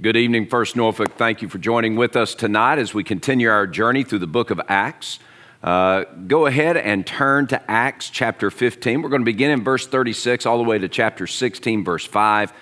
Good 0.00 0.16
evening, 0.16 0.46
First 0.46 0.76
Norfolk. 0.76 1.16
Thank 1.16 1.42
you 1.42 1.48
for 1.48 1.58
joining 1.58 1.96
with 1.96 2.14
us 2.14 2.36
tonight 2.36 2.78
as 2.78 2.94
we 2.94 3.02
continue 3.02 3.48
our 3.48 3.66
journey 3.66 4.04
through 4.04 4.20
the 4.20 4.28
book 4.28 4.50
of 4.50 4.60
Acts. 4.68 5.18
Uh, 5.60 6.04
go 6.28 6.46
ahead 6.46 6.76
and 6.76 7.04
turn 7.04 7.48
to 7.48 7.68
Acts 7.68 8.08
chapter 8.08 8.48
15. 8.48 9.02
We're 9.02 9.08
going 9.08 9.22
to 9.22 9.24
begin 9.24 9.50
in 9.50 9.64
verse 9.64 9.88
36 9.88 10.46
all 10.46 10.58
the 10.58 10.62
way 10.62 10.78
to 10.78 10.88
chapter 10.88 11.26
16, 11.26 11.82
verse 11.82 12.04
5. 12.04 12.52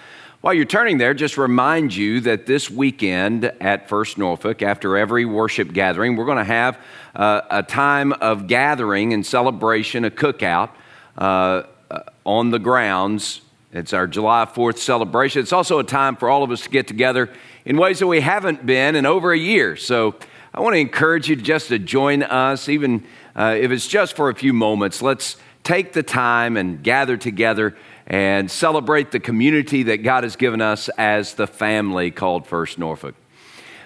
While 0.40 0.54
you're 0.54 0.64
turning 0.64 0.96
there, 0.96 1.12
just 1.12 1.36
remind 1.36 1.94
you 1.94 2.20
that 2.20 2.46
this 2.46 2.70
weekend 2.70 3.44
at 3.44 3.86
First 3.86 4.16
Norfolk, 4.16 4.62
after 4.62 4.96
every 4.96 5.26
worship 5.26 5.74
gathering, 5.74 6.16
we're 6.16 6.24
going 6.24 6.38
to 6.38 6.44
have 6.44 6.80
uh, 7.14 7.42
a 7.50 7.62
time 7.62 8.14
of 8.14 8.46
gathering 8.46 9.12
and 9.12 9.26
celebration, 9.26 10.06
a 10.06 10.10
cookout 10.10 10.70
uh, 11.18 11.64
uh 11.90 12.00
on 12.24 12.50
the 12.50 12.58
grounds 12.58 13.42
it's 13.72 13.92
our 13.92 14.06
July 14.06 14.46
4th 14.46 14.78
celebration. 14.78 15.42
It's 15.42 15.52
also 15.52 15.78
a 15.78 15.84
time 15.84 16.16
for 16.16 16.30
all 16.30 16.42
of 16.42 16.50
us 16.50 16.62
to 16.62 16.70
get 16.70 16.86
together 16.86 17.30
in 17.64 17.76
ways 17.76 17.98
that 17.98 18.06
we 18.06 18.20
haven't 18.20 18.64
been 18.64 18.94
in 18.94 19.06
over 19.06 19.32
a 19.32 19.38
year. 19.38 19.76
So 19.76 20.14
I 20.54 20.60
want 20.60 20.74
to 20.74 20.78
encourage 20.78 21.28
you 21.28 21.36
just 21.36 21.68
to 21.68 21.78
join 21.78 22.22
us, 22.22 22.68
even 22.68 23.04
uh, 23.34 23.56
if 23.58 23.70
it's 23.70 23.86
just 23.86 24.16
for 24.16 24.30
a 24.30 24.34
few 24.34 24.52
moments. 24.52 25.02
Let's 25.02 25.36
take 25.64 25.92
the 25.92 26.02
time 26.02 26.56
and 26.56 26.82
gather 26.82 27.16
together 27.16 27.76
and 28.06 28.50
celebrate 28.50 29.10
the 29.10 29.20
community 29.20 29.82
that 29.84 29.98
God 29.98 30.22
has 30.22 30.36
given 30.36 30.62
us 30.62 30.88
as 30.96 31.34
the 31.34 31.46
family 31.46 32.12
called 32.12 32.46
First 32.46 32.78
Norfolk. 32.78 33.16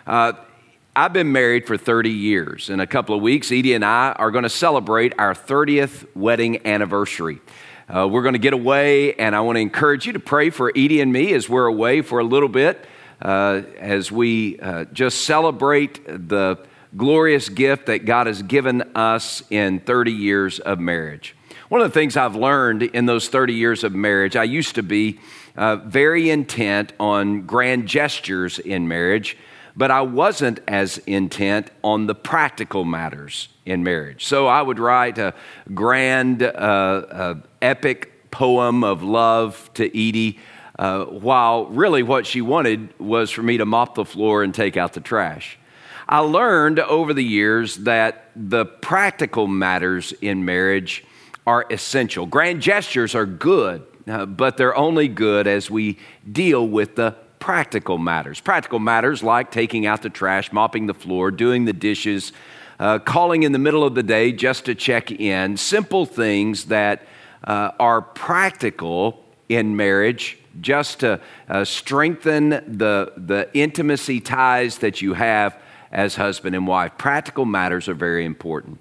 Uh, 0.06 0.34
I've 0.94 1.12
been 1.12 1.32
married 1.32 1.66
for 1.66 1.78
30 1.78 2.10
years. 2.10 2.68
In 2.68 2.80
a 2.80 2.86
couple 2.86 3.14
of 3.14 3.22
weeks, 3.22 3.50
Edie 3.50 3.72
and 3.74 3.84
I 3.84 4.12
are 4.12 4.30
going 4.30 4.42
to 4.42 4.50
celebrate 4.50 5.14
our 5.18 5.34
30th 5.34 6.04
wedding 6.14 6.66
anniversary. 6.66 7.40
Uh, 7.92 8.06
we're 8.06 8.22
going 8.22 8.34
to 8.34 8.38
get 8.38 8.52
away, 8.52 9.14
and 9.14 9.34
I 9.34 9.40
want 9.40 9.56
to 9.56 9.60
encourage 9.60 10.06
you 10.06 10.12
to 10.12 10.20
pray 10.20 10.50
for 10.50 10.70
Edie 10.76 11.00
and 11.00 11.12
me 11.12 11.32
as 11.32 11.48
we're 11.48 11.66
away 11.66 12.02
for 12.02 12.20
a 12.20 12.24
little 12.24 12.48
bit, 12.48 12.86
uh, 13.20 13.62
as 13.80 14.12
we 14.12 14.60
uh, 14.60 14.84
just 14.92 15.24
celebrate 15.24 16.04
the 16.06 16.56
glorious 16.96 17.48
gift 17.48 17.86
that 17.86 18.04
God 18.04 18.28
has 18.28 18.42
given 18.42 18.82
us 18.94 19.42
in 19.50 19.80
30 19.80 20.12
years 20.12 20.60
of 20.60 20.78
marriage. 20.78 21.34
One 21.68 21.80
of 21.80 21.88
the 21.88 21.92
things 21.92 22.16
I've 22.16 22.36
learned 22.36 22.84
in 22.84 23.06
those 23.06 23.28
30 23.28 23.54
years 23.54 23.82
of 23.82 23.92
marriage, 23.92 24.36
I 24.36 24.44
used 24.44 24.76
to 24.76 24.84
be 24.84 25.18
uh, 25.56 25.74
very 25.74 26.30
intent 26.30 26.92
on 27.00 27.42
grand 27.42 27.88
gestures 27.88 28.60
in 28.60 28.86
marriage 28.86 29.36
but 29.80 29.90
I 29.90 30.02
wasn't 30.02 30.60
as 30.68 30.98
intent 31.06 31.70
on 31.82 32.06
the 32.06 32.14
practical 32.14 32.84
matters 32.84 33.48
in 33.64 33.82
marriage. 33.82 34.26
So 34.26 34.46
I 34.46 34.60
would 34.60 34.78
write 34.78 35.16
a 35.16 35.32
grand, 35.72 36.42
uh, 36.42 36.46
uh, 36.46 37.34
epic 37.62 38.30
poem 38.30 38.84
of 38.84 39.02
love 39.02 39.70
to 39.74 39.86
Edie, 39.86 40.38
uh, 40.78 41.06
while 41.06 41.64
really 41.64 42.02
what 42.02 42.26
she 42.26 42.42
wanted 42.42 42.92
was 43.00 43.30
for 43.30 43.42
me 43.42 43.56
to 43.56 43.64
mop 43.64 43.94
the 43.94 44.04
floor 44.04 44.42
and 44.42 44.54
take 44.54 44.76
out 44.76 44.92
the 44.92 45.00
trash. 45.00 45.58
I 46.06 46.18
learned 46.18 46.78
over 46.80 47.14
the 47.14 47.24
years 47.24 47.76
that 47.76 48.32
the 48.36 48.66
practical 48.66 49.46
matters 49.46 50.12
in 50.20 50.44
marriage 50.44 51.06
are 51.46 51.64
essential. 51.70 52.26
Grand 52.26 52.60
gestures 52.60 53.14
are 53.14 53.24
good, 53.24 53.86
uh, 54.06 54.26
but 54.26 54.58
they're 54.58 54.76
only 54.76 55.08
good 55.08 55.46
as 55.46 55.70
we 55.70 55.96
deal 56.30 56.68
with 56.68 56.96
the 56.96 57.16
practical 57.40 57.98
matters. 57.98 58.38
Practical 58.38 58.78
matters 58.78 59.22
like 59.22 59.50
taking 59.50 59.86
out 59.86 60.02
the 60.02 60.10
trash, 60.10 60.52
mopping 60.52 60.86
the 60.86 60.94
floor, 60.94 61.32
doing 61.32 61.64
the 61.64 61.72
dishes, 61.72 62.32
uh, 62.78 62.98
calling 63.00 63.42
in 63.42 63.52
the 63.52 63.58
middle 63.58 63.82
of 63.82 63.94
the 63.94 64.02
day 64.02 64.30
just 64.30 64.66
to 64.66 64.74
check 64.74 65.10
in. 65.10 65.56
Simple 65.56 66.06
things 66.06 66.66
that 66.66 67.02
uh, 67.42 67.72
are 67.80 68.02
practical 68.02 69.24
in 69.48 69.74
marriage 69.74 70.38
just 70.60 71.00
to 71.00 71.20
uh, 71.48 71.64
strengthen 71.64 72.50
the, 72.50 73.12
the 73.16 73.48
intimacy 73.54 74.20
ties 74.20 74.78
that 74.78 75.02
you 75.02 75.14
have 75.14 75.60
as 75.90 76.16
husband 76.16 76.54
and 76.54 76.66
wife. 76.66 76.96
Practical 76.98 77.44
matters 77.44 77.88
are 77.88 77.94
very 77.94 78.24
important. 78.24 78.78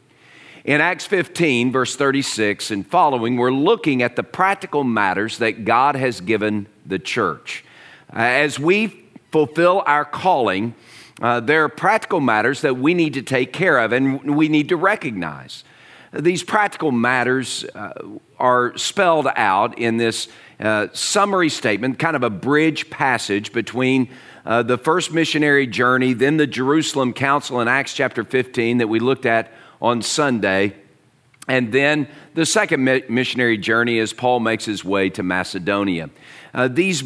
In 0.66 0.82
Acts 0.82 1.06
15, 1.06 1.72
verse 1.72 1.96
36 1.96 2.70
and 2.72 2.86
following, 2.86 3.38
we're 3.38 3.52
looking 3.52 4.04
at 4.04 4.16
the 4.16 4.24
practical 4.24 4.84
matters 4.84 5.38
that 5.38 5.66
God 5.66 5.96
has 5.96 6.22
given 6.22 6.68
the 6.86 7.00
church. 7.00 7.64
Uh, 8.12 8.20
as 8.20 8.60
we 8.60 9.06
fulfill 9.32 9.84
our 9.86 10.06
calling, 10.06 10.74
uh, 11.22 11.40
there 11.40 11.64
are 11.64 11.70
practical 11.70 12.20
matters 12.20 12.62
that 12.62 12.78
we 12.78 12.94
need 12.94 13.14
to 13.14 13.22
take 13.22 13.54
care 13.54 13.78
of 13.78 13.92
and 13.92 14.36
we 14.36 14.48
need 14.48 14.70
to 14.70 14.76
recognize. 14.76 15.64
These 16.12 16.44
practical 16.44 16.92
matters 16.92 17.66
uh, 17.76 17.94
are 18.40 18.76
spelled 18.78 19.28
out 19.36 19.78
in 19.78 19.98
this 19.98 20.28
uh, 20.60 20.88
summary 20.92 21.50
statement, 21.50 22.00
kind 22.00 22.16
of 22.16 22.24
a 22.24 22.32
bridge 22.32 22.90
passage 22.90 23.54
between 23.54 24.10
uh, 24.44 24.64
the 24.64 24.78
first 24.78 25.14
missionary 25.14 25.68
journey, 25.68 26.14
then 26.14 26.38
the 26.38 26.48
Jerusalem 26.48 27.14
Council 27.14 27.62
in 27.62 27.68
Acts 27.68 27.94
chapter 27.94 28.24
15 28.24 28.80
that 28.80 28.88
we 28.88 29.00
looked 29.00 29.28
at 29.28 29.52
on 29.82 30.02
Sunday, 30.02 30.76
and 31.50 31.72
then 31.72 32.08
the 32.36 32.46
second 32.46 32.84
missionary 33.10 33.58
journey 33.58 34.00
as 34.00 34.14
Paul 34.14 34.40
makes 34.40 34.66
his 34.66 34.86
way 34.86 35.10
to 35.10 35.24
Macedonia. 35.24 36.12
Uh, 36.54 36.68
these 36.68 37.02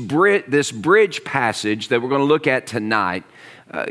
this 0.47 0.71
bridge 0.71 1.23
passage 1.23 1.87
that 1.87 2.01
we're 2.01 2.09
going 2.09 2.21
to 2.21 2.25
look 2.25 2.45
at 2.45 2.67
tonight 2.67 3.23
uh, 3.71 3.85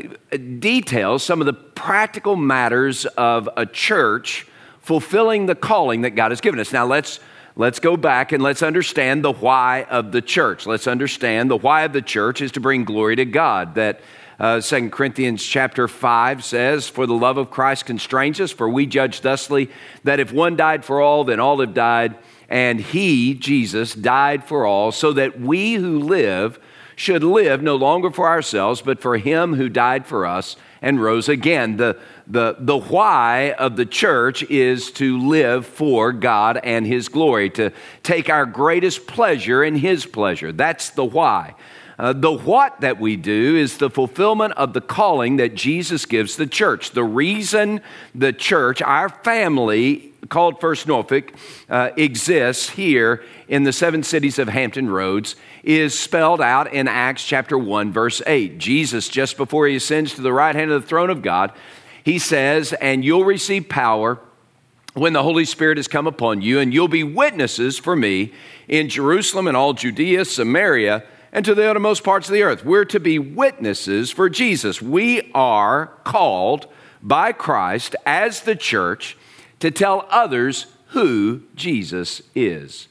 details 0.59 1.23
some 1.23 1.41
of 1.41 1.47
the 1.47 1.53
practical 1.53 2.35
matters 2.35 3.05
of 3.05 3.49
a 3.57 3.65
church 3.65 4.47
fulfilling 4.79 5.47
the 5.47 5.55
calling 5.55 6.01
that 6.01 6.11
God 6.11 6.31
has 6.31 6.39
given 6.39 6.59
us. 6.59 6.71
Now, 6.71 6.85
let's, 6.85 7.19
let's 7.55 7.79
go 7.79 7.97
back 7.97 8.31
and 8.31 8.43
let's 8.43 8.61
understand 8.61 9.23
the 9.23 9.31
why 9.33 9.83
of 9.89 10.11
the 10.11 10.21
church. 10.21 10.67
Let's 10.67 10.87
understand 10.87 11.49
the 11.49 11.57
why 11.57 11.83
of 11.83 11.93
the 11.93 12.01
church 12.01 12.41
is 12.41 12.51
to 12.53 12.59
bring 12.59 12.83
glory 12.83 13.15
to 13.15 13.25
God. 13.25 13.75
That 13.75 14.01
uh, 14.39 14.61
2 14.61 14.89
Corinthians 14.89 15.43
chapter 15.43 15.87
5 15.87 16.43
says, 16.43 16.87
For 16.87 17.05
the 17.05 17.13
love 17.13 17.37
of 17.37 17.51
Christ 17.51 17.85
constrains 17.85 18.39
us, 18.41 18.51
for 18.51 18.67
we 18.67 18.85
judge 18.85 19.21
thusly 19.21 19.69
that 20.03 20.19
if 20.19 20.31
one 20.31 20.55
died 20.55 20.83
for 20.83 21.01
all, 21.01 21.23
then 21.23 21.39
all 21.39 21.59
have 21.59 21.73
died 21.73 22.17
and 22.49 22.79
he, 22.79 23.33
Jesus, 23.33 23.95
died 23.95 24.43
for 24.43 24.65
all, 24.65 24.91
so 24.91 25.11
that 25.13 25.39
we 25.39 25.73
who 25.73 25.97
live 25.97 26.59
should 26.95 27.23
live 27.23 27.63
no 27.63 27.75
longer 27.75 28.11
for 28.11 28.27
ourselves, 28.27 28.81
but 28.81 29.01
for 29.01 29.17
him 29.17 29.55
who 29.55 29.69
died 29.69 30.05
for 30.05 30.25
us 30.25 30.55
and 30.81 31.01
rose 31.01 31.27
again. 31.27 31.77
The, 31.77 31.97
the, 32.27 32.55
the 32.59 32.77
why 32.77 33.53
of 33.57 33.75
the 33.75 33.85
church 33.85 34.43
is 34.43 34.91
to 34.91 35.17
live 35.27 35.65
for 35.65 36.11
God 36.13 36.59
and 36.63 36.85
his 36.85 37.09
glory, 37.09 37.49
to 37.51 37.71
take 38.03 38.29
our 38.29 38.45
greatest 38.45 39.07
pleasure 39.07 39.63
in 39.63 39.75
his 39.75 40.05
pleasure. 40.05 40.51
That's 40.51 40.91
the 40.91 41.05
why. 41.05 41.55
Uh, 41.99 42.13
the 42.13 42.31
what 42.31 42.81
that 42.81 42.99
we 42.99 43.15
do 43.15 43.55
is 43.55 43.77
the 43.77 43.89
fulfillment 43.89 44.53
of 44.53 44.73
the 44.73 44.81
calling 44.81 45.37
that 45.37 45.53
Jesus 45.53 46.05
gives 46.05 46.35
the 46.35 46.47
church. 46.47 46.91
The 46.91 47.03
reason 47.03 47.81
the 48.15 48.33
church, 48.33 48.81
our 48.81 49.09
family, 49.09 50.13
called 50.29 50.59
First 50.59 50.87
Norfolk 50.87 51.33
uh, 51.69 51.91
exists 51.97 52.69
here 52.69 53.23
in 53.47 53.63
the 53.63 53.73
seven 53.73 54.03
cities 54.03 54.39
of 54.39 54.47
Hampton 54.47 54.89
Roads 54.89 55.35
is 55.63 55.97
spelled 55.97 56.41
out 56.41 56.73
in 56.73 56.87
Acts 56.87 57.23
chapter 57.23 57.57
1, 57.57 57.91
verse 57.91 58.21
8. 58.25 58.57
Jesus, 58.57 59.07
just 59.09 59.37
before 59.37 59.67
he 59.67 59.75
ascends 59.75 60.15
to 60.15 60.21
the 60.21 60.33
right 60.33 60.55
hand 60.55 60.71
of 60.71 60.81
the 60.81 60.87
throne 60.87 61.09
of 61.09 61.21
God, 61.21 61.51
he 62.03 62.19
says, 62.19 62.73
And 62.73 63.03
you'll 63.03 63.25
receive 63.25 63.69
power 63.69 64.19
when 64.93 65.13
the 65.13 65.23
Holy 65.23 65.45
Spirit 65.45 65.77
has 65.77 65.87
come 65.87 66.07
upon 66.07 66.41
you, 66.41 66.59
and 66.59 66.73
you'll 66.73 66.87
be 66.87 67.03
witnesses 67.03 67.79
for 67.79 67.95
me 67.95 68.31
in 68.67 68.89
Jerusalem 68.89 69.47
and 69.47 69.57
all 69.57 69.73
Judea, 69.73 70.25
Samaria, 70.25 71.03
and 71.33 71.43
to 71.43 71.55
the 71.55 71.69
uttermost 71.69 72.03
parts 72.03 72.29
of 72.29 72.33
the 72.33 72.43
earth. 72.43 72.63
We're 72.63 72.85
to 72.85 72.99
be 72.99 73.19
witnesses 73.19 74.11
for 74.11 74.29
Jesus. 74.29 74.81
We 74.81 75.31
are 75.33 75.87
called 76.05 76.67
by 77.01 77.33
Christ 77.33 77.95
as 78.05 78.41
the 78.41 78.55
church 78.55 79.17
to 79.59 79.71
tell 79.71 80.07
others 80.09 80.67
who 80.89 81.41
Jesus 81.55 82.21
is. 82.35 82.87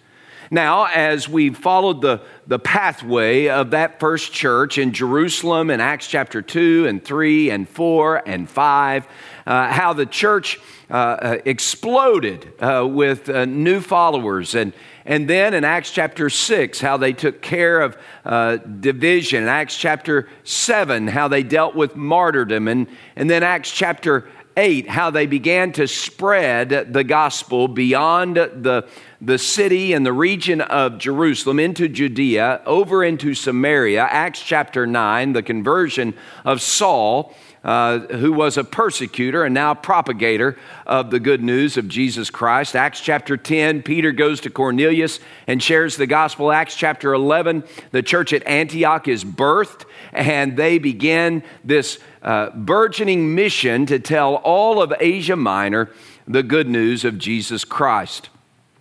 Now, 0.51 0.85
as 0.85 1.31
we've 1.31 1.57
followed 1.57 2.03
the, 2.03 2.21
the 2.47 2.59
pathway 2.59 3.49
of 3.49 3.71
that 3.71 3.99
first 4.01 4.35
church 4.35 4.77
in 4.77 4.93
Jerusalem 4.93 5.71
in 5.71 5.81
Acts 5.81 6.09
chapter 6.09 6.43
2 6.43 6.87
and 6.89 7.03
3 7.03 7.51
and 7.51 7.67
4 7.67 8.29
and 8.29 8.51
5, 8.51 9.09
uh, 9.47 9.71
how 9.73 9.93
the 9.93 10.07
church 10.07 10.59
uh, 10.91 10.95
uh 10.95 11.39
exploded 11.45 12.53
uh, 12.61 12.87
with 12.89 13.29
uh, 13.29 13.45
new 13.45 13.81
followers 13.81 14.55
and, 14.55 14.73
and 15.05 15.29
then 15.29 15.55
in 15.55 15.65
Acts 15.65 15.91
chapter 15.91 16.31
6, 16.31 16.81
how 16.81 16.97
they 16.97 17.13
took 17.13 17.43
care 17.43 17.81
of 17.81 17.97
uh, 18.25 18.57
division. 18.57 19.43
In 19.43 19.49
Acts 19.49 19.77
chapter 19.77 20.29
7, 20.45 21.09
how 21.09 21.29
they 21.29 21.43
dealt 21.43 21.75
with 21.75 21.97
martyrdom. 21.97 22.69
And, 22.69 22.87
and 23.17 23.29
then 23.29 23.43
Acts 23.43 23.71
chapter 23.73 24.29
8, 24.57 24.89
how 24.89 25.11
they 25.11 25.27
began 25.27 25.73
to 25.73 25.89
spread 25.89 26.93
the 26.93 27.05
gospel 27.05 27.69
beyond 27.69 28.37
the, 28.37 28.87
the 29.21 29.39
city 29.39 29.93
and 29.93 30.05
the 30.05 30.13
region 30.13 30.61
of 30.61 30.99
Jerusalem 30.99 31.59
into 31.59 31.89
Judea, 31.89 32.63
over 32.67 33.03
into 33.03 33.35
Samaria. 33.35 34.03
Acts 34.03 34.43
chapter 34.43 34.87
9, 34.87 35.33
the 35.33 35.43
conversion 35.43 36.15
of 36.45 36.61
Saul. 36.61 37.35
Uh, 37.65 38.01
who 38.17 38.33
was 38.33 38.57
a 38.57 38.65
persecutor 38.65 39.45
and 39.45 39.55
now 39.55 39.73
propagator 39.73 40.59
of 40.85 41.13
the 41.13 41.21
good 41.21 41.41
news 41.41 41.77
of 41.77 41.87
Jesus 41.87 42.29
Christ. 42.29 42.75
Acts 42.75 43.01
chapter 43.01 43.37
10, 43.37 43.83
Peter 43.83 44.11
goes 44.11 44.41
to 44.41 44.51
Cornelius 44.51 45.21
and 45.47 45.63
shares 45.63 45.97
the 45.97 46.09
gospel. 46.09 46.51
Acts 46.51 46.75
chapter 46.75 47.15
11, 47.15 47.63
the 47.93 48.03
church 48.03 48.33
at 48.33 48.45
Antioch 48.49 49.07
is 49.07 49.25
birthed, 49.25 49.85
and 50.13 50.57
they 50.57 50.79
begin 50.79 51.45
this 51.63 52.01
uh, 52.25 52.51
burgeoning 52.51 53.33
mission 53.33 53.87
to 53.87 54.01
tell 54.01 54.35
all 54.37 54.83
of 54.83 54.93
Asia 54.99 55.37
Minor 55.37 55.89
the 56.27 56.43
good 56.43 56.69
news 56.69 57.05
of 57.05 57.17
Jesus 57.17 57.65
Christ. 57.65 58.29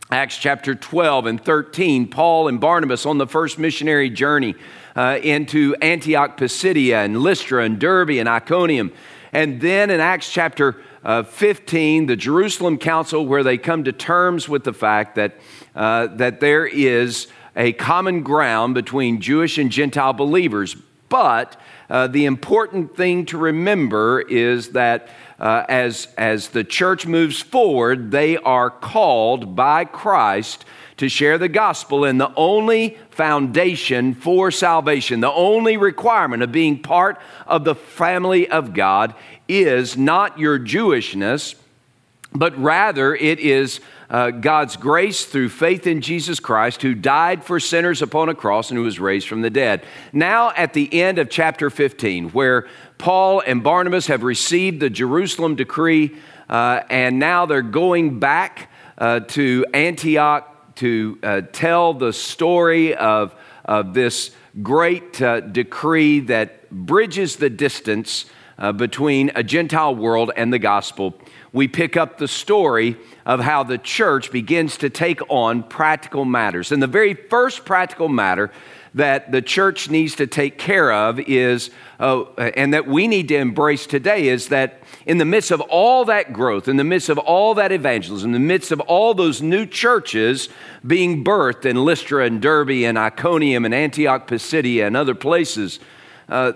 Acts 0.10 0.38
chapter 0.38 0.74
12 0.74 1.28
and 1.28 1.46
13, 1.46 2.08
Paul 2.08 2.48
and 2.48 2.60
Barnabas 2.60 3.06
on 3.06 3.20
the 3.20 3.28
first 3.28 3.60
missionary 3.60 4.10
journey 4.10 4.56
uh, 4.96 5.20
into 5.22 5.76
Antioch, 5.82 6.38
Pisidia, 6.38 7.04
and 7.04 7.18
Lystra, 7.22 7.64
and 7.64 7.80
Derbe, 7.80 8.12
and 8.12 8.28
Iconium. 8.28 8.92
And 9.34 9.62
then 9.62 9.90
in 9.90 10.00
Acts 10.00 10.32
chapter 10.32 10.82
uh, 11.04 11.24
15, 11.24 12.08
the 12.08 12.16
Jerusalem 12.16 12.78
Council, 12.78 13.26
where 13.26 13.44
they 13.44 13.58
come 13.58 13.84
to 13.86 13.92
terms 13.92 14.50
with 14.50 14.64
the 14.64 14.74
fact 14.74 15.16
that, 15.16 15.36
uh, 15.76 16.08
that 16.08 16.40
there 16.40 16.66
is 16.66 17.28
a 17.56 17.74
common 17.74 18.24
ground 18.24 18.74
between 18.74 19.22
Jewish 19.22 19.58
and 19.58 19.72
Gentile 19.72 20.14
believers. 20.14 20.76
But 21.10 21.60
uh, 21.90 22.08
the 22.08 22.26
important 22.26 22.96
thing 22.96 23.26
to 23.28 23.38
remember 23.38 24.22
is 24.22 24.70
that 24.70 25.10
uh, 25.40 25.66
as, 25.68 26.08
as 26.18 26.50
the 26.50 26.64
church 26.64 27.06
moves 27.06 27.42
forward, 27.42 28.12
they 28.12 28.38
are 28.38 28.70
called 28.70 29.56
by 29.56 29.86
Christ 29.86 30.66
to 31.02 31.10
share 31.10 31.40
the 31.40 31.50
gospel. 31.50 32.06
And 32.06 32.22
the 32.22 32.32
only 32.36 32.96
foundation 33.10 34.14
for 34.14 34.52
salvation, 34.52 35.20
the 35.20 35.32
only 35.32 35.76
requirement 35.76 36.44
of 36.44 36.52
being 36.52 36.78
part 36.78 37.20
of 37.48 37.64
the 37.64 37.74
family 37.74 38.48
of 38.48 38.76
God 38.76 39.16
is 39.48 39.98
not 39.98 40.38
your 40.38 40.60
Jewishness, 40.60 41.56
but 42.36 42.56
rather 42.56 43.16
it 43.16 43.40
is 43.40 43.80
uh, 44.12 44.30
God's 44.30 44.76
grace 44.76 45.26
through 45.26 45.50
faith 45.50 45.88
in 45.88 46.02
Jesus 46.02 46.40
Christ, 46.40 46.84
who 46.84 46.94
died 46.94 47.44
for 47.44 47.60
sinners 47.60 48.04
upon 48.04 48.30
a 48.30 48.36
cross 48.36 48.70
and 48.70 48.78
who 48.78 48.84
was 48.84 49.00
raised 49.00 49.28
from 49.28 49.42
the 49.42 49.50
dead. 49.50 49.84
Now, 50.14 50.52
at 50.56 50.74
the 50.74 51.02
end 51.02 51.18
of 51.18 51.32
chapter 51.32 51.72
15, 51.72 52.30
where 52.30 52.68
Paul 53.00 53.40
and 53.40 53.64
Barnabas 53.64 54.06
have 54.06 54.22
received 54.22 54.80
the 54.80 54.90
Jerusalem 54.92 55.56
decree, 55.56 56.16
uh, 56.48 56.82
and 56.92 57.18
now 57.18 57.48
they're 57.48 57.64
going 57.64 58.20
back 58.20 58.70
uh, 59.00 59.22
to 59.22 59.66
Antioch 59.74 60.51
to 60.76 61.20
uh, 61.24 61.42
tell 61.52 61.94
the 61.94 62.14
story 62.14 62.96
of, 62.96 63.36
of 63.66 63.94
this 63.94 64.32
great 64.62 65.22
uh, 65.22 65.40
decree 65.40 66.20
that 66.22 66.70
bridges 66.70 67.38
the 67.38 67.50
distance 67.50 68.26
uh, 68.58 68.72
between 68.72 69.32
a 69.36 69.44
Gentile 69.44 69.96
world 69.96 70.32
and 70.36 70.54
the 70.54 70.60
gospel. 70.60 71.20
We 71.52 71.68
pick 71.68 71.98
up 71.98 72.18
the 72.18 72.28
story 72.28 72.96
of 73.26 73.40
how 73.40 73.64
the 73.64 73.78
church 73.78 74.32
begins 74.32 74.78
to 74.78 74.90
take 74.90 75.20
on 75.30 75.64
practical 75.64 76.26
matters. 76.26 76.72
And 76.72 76.82
the 76.82 76.88
very 76.88 77.14
first 77.14 77.66
practical 77.66 78.08
matter 78.08 78.52
that 78.94 79.32
the 79.32 79.42
church 79.42 79.90
needs 79.90 80.16
to 80.16 80.28
take 80.28 80.58
care 80.58 80.92
of 80.92 81.20
is, 81.20 81.70
uh, 82.00 82.24
and 82.56 82.74
that 82.74 82.88
we 82.88 83.08
need 83.08 83.30
to 83.30 83.38
embrace 83.38 83.86
today, 83.86 84.28
is 84.28 84.50
that 84.50 84.84
in 85.06 85.18
the 85.18 85.26
midst 85.26 85.52
of 85.52 85.62
all 85.62 86.04
that 86.06 86.34
growth, 86.34 86.68
in 86.68 86.76
the 86.76 86.84
midst 86.84 87.08
of 87.08 87.18
all 87.18 87.54
that 87.54 87.72
evangelism, 87.72 88.30
in 88.30 88.34
the 88.34 88.48
midst 88.48 88.72
of 88.72 88.82
all 88.82 89.14
those 89.14 89.42
new 89.42 89.66
churches 89.66 90.50
being 90.86 91.24
birthed 91.24 91.66
in 91.66 91.86
Lystra 91.86 92.26
and 92.26 92.42
Derbe 92.42 92.84
and 92.84 92.98
Iconium 92.98 93.64
and 93.64 93.74
Antioch 93.74 94.28
Pisidia 94.28 94.88
and 94.88 94.98
other 94.98 95.16
places, 95.16 95.80
uh, 96.28 96.52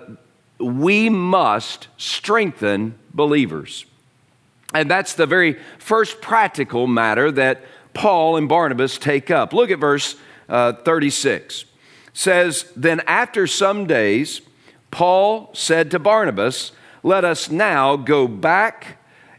we 0.59 1.09
must 1.09 1.87
strengthen 1.97 2.97
believers. 3.13 3.85
And 4.73 4.91
that's 4.91 5.13
the 5.13 5.25
very 5.25 5.57
first 5.79 6.19
practical 6.19 6.85
matter 6.85 7.31
that 7.31 7.63
Paul 7.93 8.35
and 8.35 8.49
Barnabas 8.49 8.97
take 8.97 9.31
up. 9.31 9.53
Look 9.53 9.71
at 9.71 9.79
verse 9.79 10.17
uh, 10.49 10.73
36 10.73 11.65
says, 12.15 12.71
Then 12.75 13.01
after 13.01 13.45
some 13.45 13.85
days, 13.85 14.41
Paul 14.89 15.51
said 15.53 15.91
to 15.91 15.99
Barnabas, 15.99 16.71
Let 17.03 17.23
us 17.23 17.51
now 17.51 17.97
go 17.97 18.27
back 18.27 18.97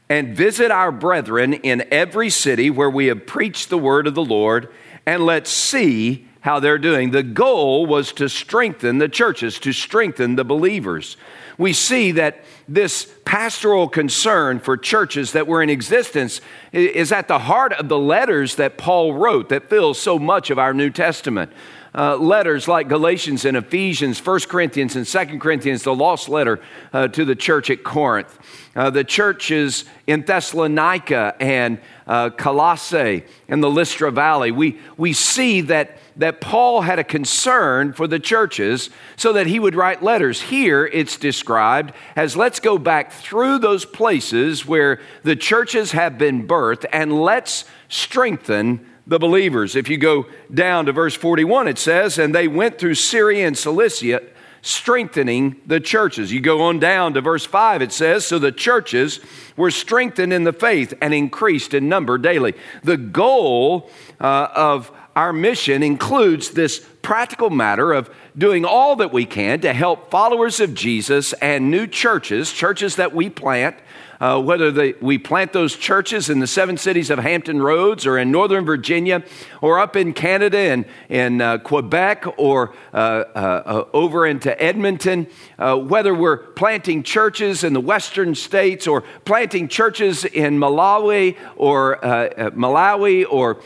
and 0.08 0.36
visit 0.36 0.70
our 0.70 0.92
brethren 0.92 1.54
in 1.54 1.84
every 1.90 2.30
city 2.30 2.70
where 2.70 2.90
we 2.90 3.06
have 3.06 3.26
preached 3.26 3.70
the 3.70 3.78
word 3.78 4.06
of 4.06 4.14
the 4.14 4.24
Lord, 4.24 4.68
and 5.04 5.24
let's 5.24 5.50
see 5.50 6.28
how 6.42 6.60
they're 6.60 6.78
doing. 6.78 7.10
The 7.10 7.24
goal 7.24 7.86
was 7.86 8.12
to 8.12 8.28
strengthen 8.28 8.98
the 8.98 9.08
churches, 9.08 9.58
to 9.60 9.72
strengthen 9.72 10.36
the 10.36 10.44
believers. 10.44 11.16
We 11.58 11.72
see 11.72 12.12
that 12.12 12.44
this 12.68 13.12
pastoral 13.24 13.88
concern 13.88 14.60
for 14.60 14.76
churches 14.76 15.32
that 15.32 15.46
were 15.46 15.62
in 15.62 15.70
existence 15.70 16.40
is 16.70 17.10
at 17.10 17.26
the 17.26 17.40
heart 17.40 17.72
of 17.72 17.88
the 17.88 17.98
letters 17.98 18.56
that 18.56 18.78
Paul 18.78 19.14
wrote 19.14 19.48
that 19.48 19.70
fills 19.70 19.98
so 19.98 20.18
much 20.18 20.50
of 20.50 20.58
our 20.58 20.74
New 20.74 20.90
Testament 20.90 21.50
uh, 21.96 22.16
letters 22.16 22.68
like 22.68 22.88
Galatians 22.88 23.44
and 23.46 23.56
Ephesians, 23.56 24.24
1 24.24 24.40
Corinthians 24.40 24.96
and 24.96 25.06
2 25.06 25.38
Corinthians, 25.38 25.82
the 25.82 25.94
lost 25.94 26.28
letter 26.28 26.60
uh, 26.92 27.08
to 27.08 27.24
the 27.24 27.34
church 27.34 27.70
at 27.70 27.82
Corinth. 27.82 28.38
Uh, 28.76 28.90
the 28.90 29.02
churches 29.02 29.86
in 30.06 30.22
Thessalonica 30.22 31.34
and 31.40 31.78
uh, 32.06 32.28
Colossae 32.30 33.24
and 33.48 33.62
the 33.62 33.70
Lystra 33.70 34.12
Valley, 34.12 34.50
we, 34.50 34.78
we 34.98 35.14
see 35.14 35.62
that, 35.62 35.96
that 36.16 36.42
Paul 36.42 36.82
had 36.82 36.98
a 36.98 37.04
concern 37.04 37.94
for 37.94 38.06
the 38.06 38.18
churches 38.18 38.90
so 39.16 39.32
that 39.32 39.46
he 39.46 39.58
would 39.58 39.74
write 39.74 40.02
letters. 40.02 40.42
Here 40.42 40.86
it's 40.86 41.16
described 41.16 41.94
as 42.14 42.36
let's 42.36 42.60
go 42.60 42.76
back 42.76 43.10
through 43.10 43.58
those 43.60 43.86
places 43.86 44.66
where 44.66 45.00
the 45.22 45.34
churches 45.34 45.92
have 45.92 46.18
been 46.18 46.46
birthed 46.46 46.84
and 46.92 47.22
let's 47.22 47.64
strengthen 47.88 48.86
the 49.06 49.18
believers. 49.18 49.76
If 49.76 49.88
you 49.88 49.98
go 49.98 50.26
down 50.52 50.86
to 50.86 50.92
verse 50.92 51.14
41, 51.14 51.68
it 51.68 51.78
says, 51.78 52.18
And 52.18 52.34
they 52.34 52.48
went 52.48 52.78
through 52.78 52.94
Syria 52.94 53.46
and 53.46 53.56
Cilicia, 53.56 54.22
strengthening 54.62 55.60
the 55.64 55.78
churches. 55.78 56.32
You 56.32 56.40
go 56.40 56.62
on 56.62 56.80
down 56.80 57.14
to 57.14 57.20
verse 57.20 57.44
5, 57.44 57.82
it 57.82 57.92
says, 57.92 58.26
So 58.26 58.38
the 58.38 58.52
churches 58.52 59.20
were 59.56 59.70
strengthened 59.70 60.32
in 60.32 60.44
the 60.44 60.52
faith 60.52 60.92
and 61.00 61.14
increased 61.14 61.72
in 61.72 61.88
number 61.88 62.18
daily. 62.18 62.54
The 62.82 62.96
goal 62.96 63.90
uh, 64.20 64.48
of 64.54 64.90
our 65.14 65.32
mission 65.32 65.82
includes 65.82 66.50
this 66.50 66.86
practical 67.00 67.48
matter 67.48 67.92
of 67.92 68.10
doing 68.36 68.64
all 68.64 68.96
that 68.96 69.12
we 69.12 69.24
can 69.24 69.60
to 69.60 69.72
help 69.72 70.10
followers 70.10 70.60
of 70.60 70.74
Jesus 70.74 71.32
and 71.34 71.70
new 71.70 71.86
churches, 71.86 72.52
churches 72.52 72.96
that 72.96 73.14
we 73.14 73.30
plant, 73.30 73.76
uh, 74.20 74.40
whether 74.40 74.70
they, 74.70 74.92
we 75.00 75.18
plant 75.18 75.52
those 75.52 75.76
churches 75.76 76.30
in 76.30 76.38
the 76.38 76.46
seven 76.46 76.76
cities 76.76 77.10
of 77.10 77.18
Hampton 77.18 77.60
Roads 77.60 78.06
or 78.06 78.18
in 78.18 78.30
Northern 78.30 78.64
Virginia 78.64 79.22
or 79.60 79.78
up 79.78 79.96
in 79.96 80.12
Canada 80.12 80.58
and 80.58 80.84
in 81.08 81.40
uh, 81.40 81.58
Quebec 81.58 82.24
or 82.36 82.74
uh, 82.92 82.96
uh 82.96 83.84
over 83.92 84.26
into 84.26 84.60
Edmonton, 84.62 85.26
uh, 85.58 85.76
whether 85.76 86.14
we're 86.14 86.38
planting 86.38 87.02
churches 87.02 87.64
in 87.64 87.72
the 87.72 87.80
western 87.80 88.34
states 88.34 88.86
or 88.86 89.02
planting 89.24 89.68
churches 89.68 90.24
in 90.24 90.58
Malawi 90.58 91.36
or 91.56 92.04
uh, 92.04 92.50
Malawi 92.50 93.24
or 93.28 93.60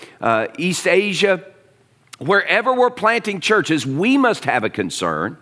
East 0.59 0.87
Asia, 0.87 1.45
wherever 2.19 2.75
we're 2.75 2.91
planting 2.91 3.41
churches, 3.41 3.87
we 3.87 4.17
must 4.17 4.45
have 4.45 4.65
a 4.65 4.71
concern 4.71 5.37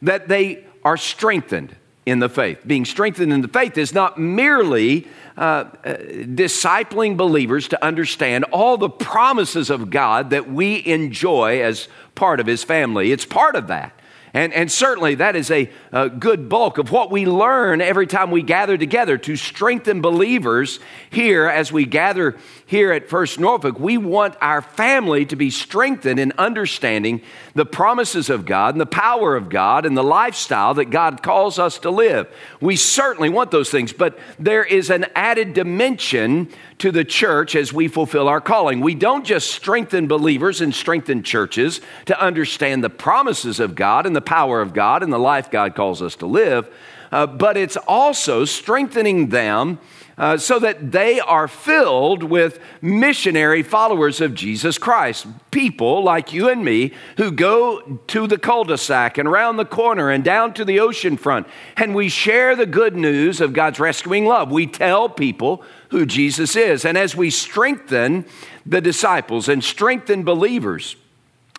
that 0.00 0.28
they 0.28 0.64
are 0.84 0.96
strengthened 0.96 1.74
in 2.06 2.18
the 2.18 2.28
faith. 2.28 2.60
Being 2.66 2.84
strengthened 2.84 3.32
in 3.32 3.40
the 3.40 3.48
faith 3.48 3.78
is 3.78 3.94
not 3.94 4.18
merely 4.18 5.06
uh, 5.36 5.40
uh, 5.40 5.66
discipling 5.84 7.16
believers 7.16 7.68
to 7.68 7.84
understand 7.84 8.44
all 8.44 8.76
the 8.76 8.90
promises 8.90 9.70
of 9.70 9.90
God 9.90 10.30
that 10.30 10.50
we 10.50 10.84
enjoy 10.86 11.62
as 11.62 11.88
part 12.14 12.40
of 12.40 12.46
His 12.46 12.62
family. 12.62 13.10
It's 13.10 13.24
part 13.24 13.56
of 13.56 13.68
that. 13.68 13.98
And, 14.34 14.52
and 14.52 14.70
certainly 14.70 15.14
that 15.14 15.36
is 15.36 15.48
a, 15.52 15.70
a, 15.92 16.08
good 16.08 16.48
bulk 16.48 16.78
of 16.78 16.90
what 16.90 17.12
we 17.12 17.24
learn 17.24 17.80
every 17.80 18.08
time 18.08 18.32
we 18.32 18.42
gather 18.42 18.76
together 18.76 19.16
to 19.16 19.36
strengthen 19.36 20.00
believers 20.00 20.80
here 21.08 21.46
as 21.46 21.70
we 21.70 21.84
gather 21.84 22.36
here 22.66 22.92
at 22.92 23.08
First 23.08 23.38
Norfolk. 23.38 23.78
We 23.78 23.98
want 23.98 24.36
our 24.40 24.62
family 24.62 25.26
to 25.26 25.36
be 25.36 25.50
strengthened 25.50 26.18
in 26.18 26.32
understanding 26.38 27.20
the 27.54 27.66
promises 27.66 28.30
of 28.30 28.46
God 28.46 28.74
and 28.74 28.80
the 28.80 28.86
power 28.86 29.36
of 29.36 29.48
God 29.48 29.84
and 29.84 29.96
the 29.96 30.02
lifestyle 30.02 30.74
that 30.74 30.86
God 30.86 31.22
calls 31.22 31.58
us 31.58 31.78
to 31.80 31.90
live. 31.90 32.26
We 32.60 32.76
certainly 32.76 33.28
want 33.28 33.50
those 33.50 33.70
things, 33.70 33.92
but 33.92 34.18
there 34.38 34.64
is 34.64 34.90
an 34.90 35.06
added 35.14 35.52
dimension 35.52 36.48
to 36.78 36.90
the 36.90 37.04
church 37.04 37.54
as 37.54 37.72
we 37.72 37.88
fulfill 37.88 38.28
our 38.28 38.40
calling. 38.40 38.80
We 38.80 38.94
don't 38.94 39.24
just 39.24 39.50
strengthen 39.50 40.06
believers 40.06 40.60
and 40.60 40.74
strengthen 40.74 41.22
churches 41.22 41.80
to 42.06 42.20
understand 42.20 42.82
the 42.82 42.90
promises 42.90 43.60
of 43.60 43.74
God 43.74 44.06
and 44.06 44.16
the 44.16 44.20
power 44.20 44.60
of 44.60 44.72
God 44.72 45.02
and 45.02 45.12
the 45.12 45.18
life 45.18 45.50
God 45.50 45.74
calls 45.74 46.00
us 46.00 46.16
to 46.16 46.26
live, 46.26 46.74
uh, 47.12 47.26
but 47.26 47.56
it's 47.56 47.76
also 47.76 48.44
strengthening 48.44 49.28
them 49.28 49.78
uh, 50.16 50.36
so 50.36 50.58
that 50.58 50.92
they 50.92 51.20
are 51.20 51.48
filled 51.48 52.22
with 52.22 52.58
missionary 52.80 53.62
followers 53.62 54.20
of 54.20 54.34
Jesus 54.34 54.78
Christ. 54.78 55.26
People 55.50 56.02
like 56.02 56.32
you 56.32 56.48
and 56.48 56.64
me 56.64 56.92
who 57.16 57.30
go 57.30 58.00
to 58.06 58.26
the 58.26 58.38
cul 58.38 58.64
de 58.64 58.78
sac 58.78 59.18
and 59.18 59.28
around 59.28 59.56
the 59.56 59.64
corner 59.64 60.10
and 60.10 60.22
down 60.24 60.54
to 60.54 60.64
the 60.64 60.80
ocean 60.80 61.16
front, 61.16 61.46
and 61.76 61.94
we 61.94 62.08
share 62.08 62.54
the 62.54 62.66
good 62.66 62.96
news 62.96 63.40
of 63.40 63.52
God's 63.52 63.80
rescuing 63.80 64.26
love. 64.26 64.50
We 64.50 64.66
tell 64.66 65.08
people 65.08 65.62
who 65.90 66.06
Jesus 66.06 66.56
is. 66.56 66.84
And 66.84 66.98
as 66.98 67.14
we 67.14 67.30
strengthen 67.30 68.26
the 68.66 68.80
disciples 68.80 69.48
and 69.48 69.62
strengthen 69.62 70.24
believers, 70.24 70.96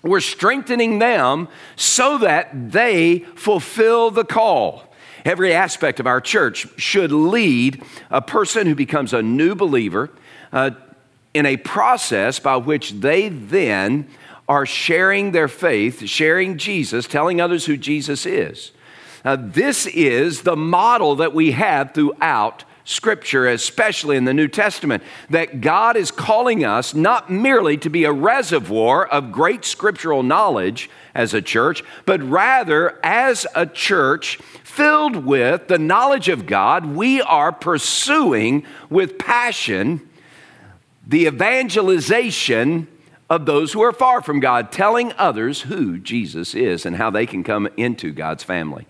we're 0.04 0.20
strengthening 0.20 1.00
them 1.00 1.48
so 1.76 2.18
that 2.20 2.72
they 2.72 3.20
fulfill 3.36 4.12
the 4.12 4.26
call. 4.26 4.94
Every 5.26 5.54
aspect 5.54 6.00
of 6.00 6.06
our 6.06 6.22
church 6.22 6.68
should 6.78 7.12
lead 7.12 7.84
a 8.12 8.22
person 8.22 8.68
who 8.68 8.76
becomes 8.76 9.12
a 9.12 9.24
new 9.24 9.56
believer 9.56 10.12
uh, 10.54 10.72
in 11.34 11.48
a 11.48 11.58
process 11.58 12.40
by 12.40 12.58
which 12.58 12.92
they 12.92 13.30
then 13.30 14.08
are 14.48 14.68
sharing 14.68 15.32
their 15.32 15.48
faith, 15.48 16.08
sharing 16.08 16.60
Jesus, 16.60 17.08
telling 17.08 17.42
others 17.42 17.66
who 17.66 17.76
Jesus 17.76 18.28
is. 18.28 18.72
Uh, 19.24 19.36
this 19.40 19.88
is 19.88 20.44
the 20.44 20.56
model 20.56 21.16
that 21.16 21.34
we 21.34 21.52
have 21.52 21.96
throughout 21.96 22.64
Scripture, 22.86 23.48
especially 23.48 24.16
in 24.16 24.26
the 24.26 24.34
New 24.34 24.48
Testament, 24.48 25.04
that 25.32 25.60
God 25.60 25.98
is 25.98 26.12
calling 26.12 26.64
us 26.64 26.94
not 26.94 27.32
merely 27.32 27.78
to 27.78 27.90
be 27.90 28.04
a 28.04 28.12
reservoir 28.14 29.06
of 29.06 29.32
great 29.32 29.66
scriptural 29.66 30.22
knowledge 30.22 30.90
as 31.16 31.34
a 31.34 31.42
church, 31.42 31.84
but 32.06 32.22
rather 32.22 33.00
as 33.04 33.48
a 33.56 33.66
church 33.66 34.38
filled 34.64 35.26
with 35.26 35.68
the 35.68 35.80
knowledge 35.80 36.30
of 36.30 36.46
God, 36.46 36.86
we 36.86 37.22
are 37.22 37.52
pursuing 37.52 38.64
with 38.90 39.18
passion 39.18 40.08
the 41.08 41.26
evangelization 41.26 42.88
of 43.30 43.46
those 43.48 43.74
who 43.74 43.82
are 43.82 43.94
far 43.94 44.22
from 44.22 44.40
God, 44.40 44.72
telling 44.72 45.12
others 45.14 45.62
who 45.62 45.98
Jesus 45.98 46.54
is 46.54 46.86
and 46.86 46.96
how 46.96 47.10
they 47.10 47.26
can 47.26 47.44
come 47.44 47.68
into 47.78 48.12
God's 48.12 48.44
family. 48.44 48.86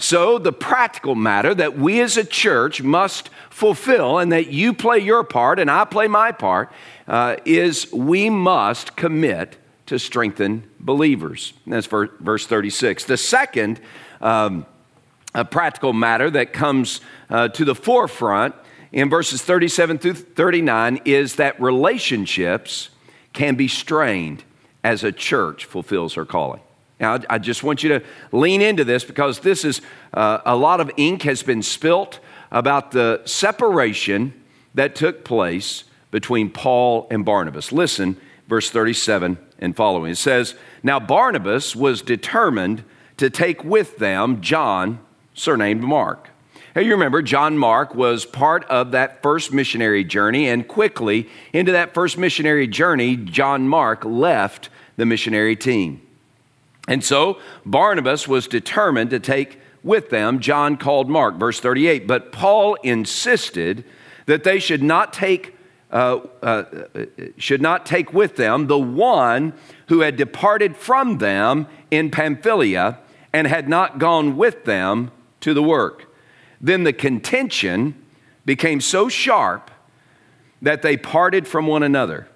So, 0.00 0.38
the 0.38 0.52
practical 0.52 1.16
matter 1.16 1.54
that 1.54 1.76
we 1.76 2.00
as 2.00 2.16
a 2.16 2.24
church 2.24 2.82
must 2.82 3.30
fulfill, 3.50 4.18
and 4.18 4.30
that 4.30 4.46
you 4.46 4.72
play 4.72 4.98
your 4.98 5.24
part 5.24 5.58
and 5.58 5.68
I 5.68 5.84
play 5.84 6.06
my 6.06 6.30
part, 6.30 6.72
uh, 7.08 7.36
is 7.44 7.92
we 7.92 8.30
must 8.30 8.94
commit 8.94 9.56
to 9.86 9.98
strengthen 9.98 10.70
believers. 10.78 11.52
that's 11.66 11.86
verse 11.86 12.46
36. 12.46 13.06
The 13.06 13.16
second 13.16 13.80
um, 14.20 14.66
practical 15.50 15.92
matter 15.92 16.30
that 16.30 16.52
comes 16.52 17.00
uh, 17.30 17.48
to 17.48 17.64
the 17.64 17.74
forefront 17.74 18.54
in 18.92 19.10
verses 19.10 19.42
37 19.42 19.98
through 19.98 20.14
39 20.14 21.00
is 21.04 21.36
that 21.36 21.60
relationships 21.60 22.90
can 23.32 23.54
be 23.54 23.68
strained 23.68 24.44
as 24.84 25.04
a 25.04 25.12
church 25.12 25.64
fulfills 25.64 26.14
her 26.14 26.24
calling. 26.24 26.60
Now, 27.00 27.18
I 27.30 27.38
just 27.38 27.62
want 27.62 27.82
you 27.82 27.90
to 27.90 28.02
lean 28.32 28.60
into 28.60 28.84
this 28.84 29.04
because 29.04 29.40
this 29.40 29.64
is 29.64 29.80
uh, 30.12 30.38
a 30.44 30.56
lot 30.56 30.80
of 30.80 30.90
ink 30.96 31.22
has 31.22 31.42
been 31.42 31.62
spilt 31.62 32.18
about 32.50 32.90
the 32.90 33.22
separation 33.24 34.32
that 34.74 34.94
took 34.94 35.24
place 35.24 35.84
between 36.10 36.50
Paul 36.50 37.06
and 37.10 37.24
Barnabas. 37.24 37.72
Listen, 37.72 38.16
verse 38.48 38.70
37 38.70 39.38
and 39.58 39.76
following. 39.76 40.12
It 40.12 40.16
says, 40.16 40.54
Now 40.82 40.98
Barnabas 40.98 41.76
was 41.76 42.02
determined 42.02 42.84
to 43.18 43.30
take 43.30 43.64
with 43.64 43.98
them 43.98 44.40
John 44.40 45.00
surnamed 45.34 45.82
Mark. 45.82 46.30
Hey, 46.74 46.82
you 46.84 46.92
remember, 46.92 47.22
John 47.22 47.58
Mark 47.58 47.94
was 47.94 48.24
part 48.24 48.64
of 48.64 48.92
that 48.92 49.22
first 49.22 49.52
missionary 49.52 50.04
journey, 50.04 50.48
and 50.48 50.66
quickly 50.66 51.28
into 51.52 51.72
that 51.72 51.94
first 51.94 52.18
missionary 52.18 52.66
journey, 52.66 53.16
John 53.16 53.68
Mark 53.68 54.04
left 54.04 54.68
the 54.96 55.06
missionary 55.06 55.56
team. 55.56 56.00
And 56.88 57.04
so 57.04 57.38
Barnabas 57.66 58.26
was 58.26 58.48
determined 58.48 59.10
to 59.10 59.20
take 59.20 59.60
with 59.84 60.10
them 60.10 60.40
John 60.40 60.76
called 60.76 61.08
Mark, 61.08 61.36
verse 61.36 61.60
38. 61.60 62.08
But 62.08 62.32
Paul 62.32 62.74
insisted 62.82 63.84
that 64.26 64.42
they 64.42 64.58
should 64.58 64.82
not 64.82 65.12
take, 65.12 65.54
uh, 65.92 66.20
uh, 66.42 66.64
should 67.36 67.62
not 67.62 67.86
take 67.86 68.12
with 68.12 68.36
them 68.36 68.66
the 68.66 68.78
one 68.78 69.52
who 69.88 70.00
had 70.00 70.16
departed 70.16 70.76
from 70.76 71.18
them 71.18 71.66
in 71.90 72.10
Pamphylia 72.10 72.98
and 73.32 73.46
had 73.46 73.68
not 73.68 73.98
gone 73.98 74.36
with 74.36 74.64
them 74.64 75.10
to 75.40 75.54
the 75.54 75.62
work. 75.62 76.06
Then 76.60 76.84
the 76.84 76.92
contention 76.92 77.94
became 78.44 78.80
so 78.80 79.08
sharp 79.08 79.70
that 80.62 80.82
they 80.82 80.96
parted 80.96 81.46
from 81.46 81.66
one 81.66 81.82
another. 81.82 82.28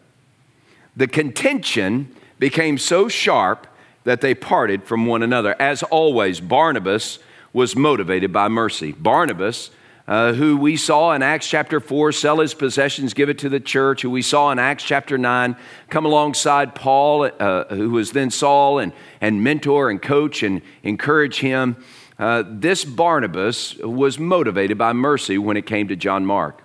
The 0.94 1.08
contention 1.08 2.14
became 2.38 2.76
so 2.76 3.08
sharp 3.08 3.66
that 4.04 4.20
they 4.20 4.34
parted 4.34 4.84
from 4.84 5.06
one 5.06 5.22
another. 5.22 5.54
As 5.60 5.82
always, 5.84 6.40
Barnabas 6.40 7.18
was 7.52 7.76
motivated 7.76 8.32
by 8.32 8.48
mercy. 8.48 8.92
Barnabas, 8.92 9.70
uh, 10.08 10.32
who 10.32 10.56
we 10.56 10.76
saw 10.76 11.12
in 11.12 11.22
Acts 11.22 11.48
chapter 11.48 11.78
4 11.78 12.12
sell 12.12 12.40
his 12.40 12.54
possessions, 12.54 13.14
give 13.14 13.28
it 13.28 13.38
to 13.38 13.48
the 13.48 13.60
church, 13.60 14.02
who 14.02 14.10
we 14.10 14.22
saw 14.22 14.50
in 14.50 14.58
Acts 14.58 14.82
chapter 14.84 15.16
9 15.16 15.56
come 15.88 16.04
alongside 16.06 16.74
Paul, 16.74 17.30
uh, 17.38 17.64
who 17.66 17.90
was 17.90 18.12
then 18.12 18.30
Saul, 18.30 18.78
and, 18.78 18.92
and 19.20 19.44
mentor 19.44 19.90
and 19.90 20.00
coach 20.00 20.42
and 20.42 20.62
encourage 20.82 21.40
him. 21.40 21.76
Uh, 22.18 22.42
this 22.46 22.84
Barnabas 22.84 23.76
was 23.76 24.18
motivated 24.18 24.78
by 24.78 24.92
mercy 24.92 25.38
when 25.38 25.56
it 25.56 25.66
came 25.66 25.88
to 25.88 25.96
John 25.96 26.26
Mark. 26.26 26.62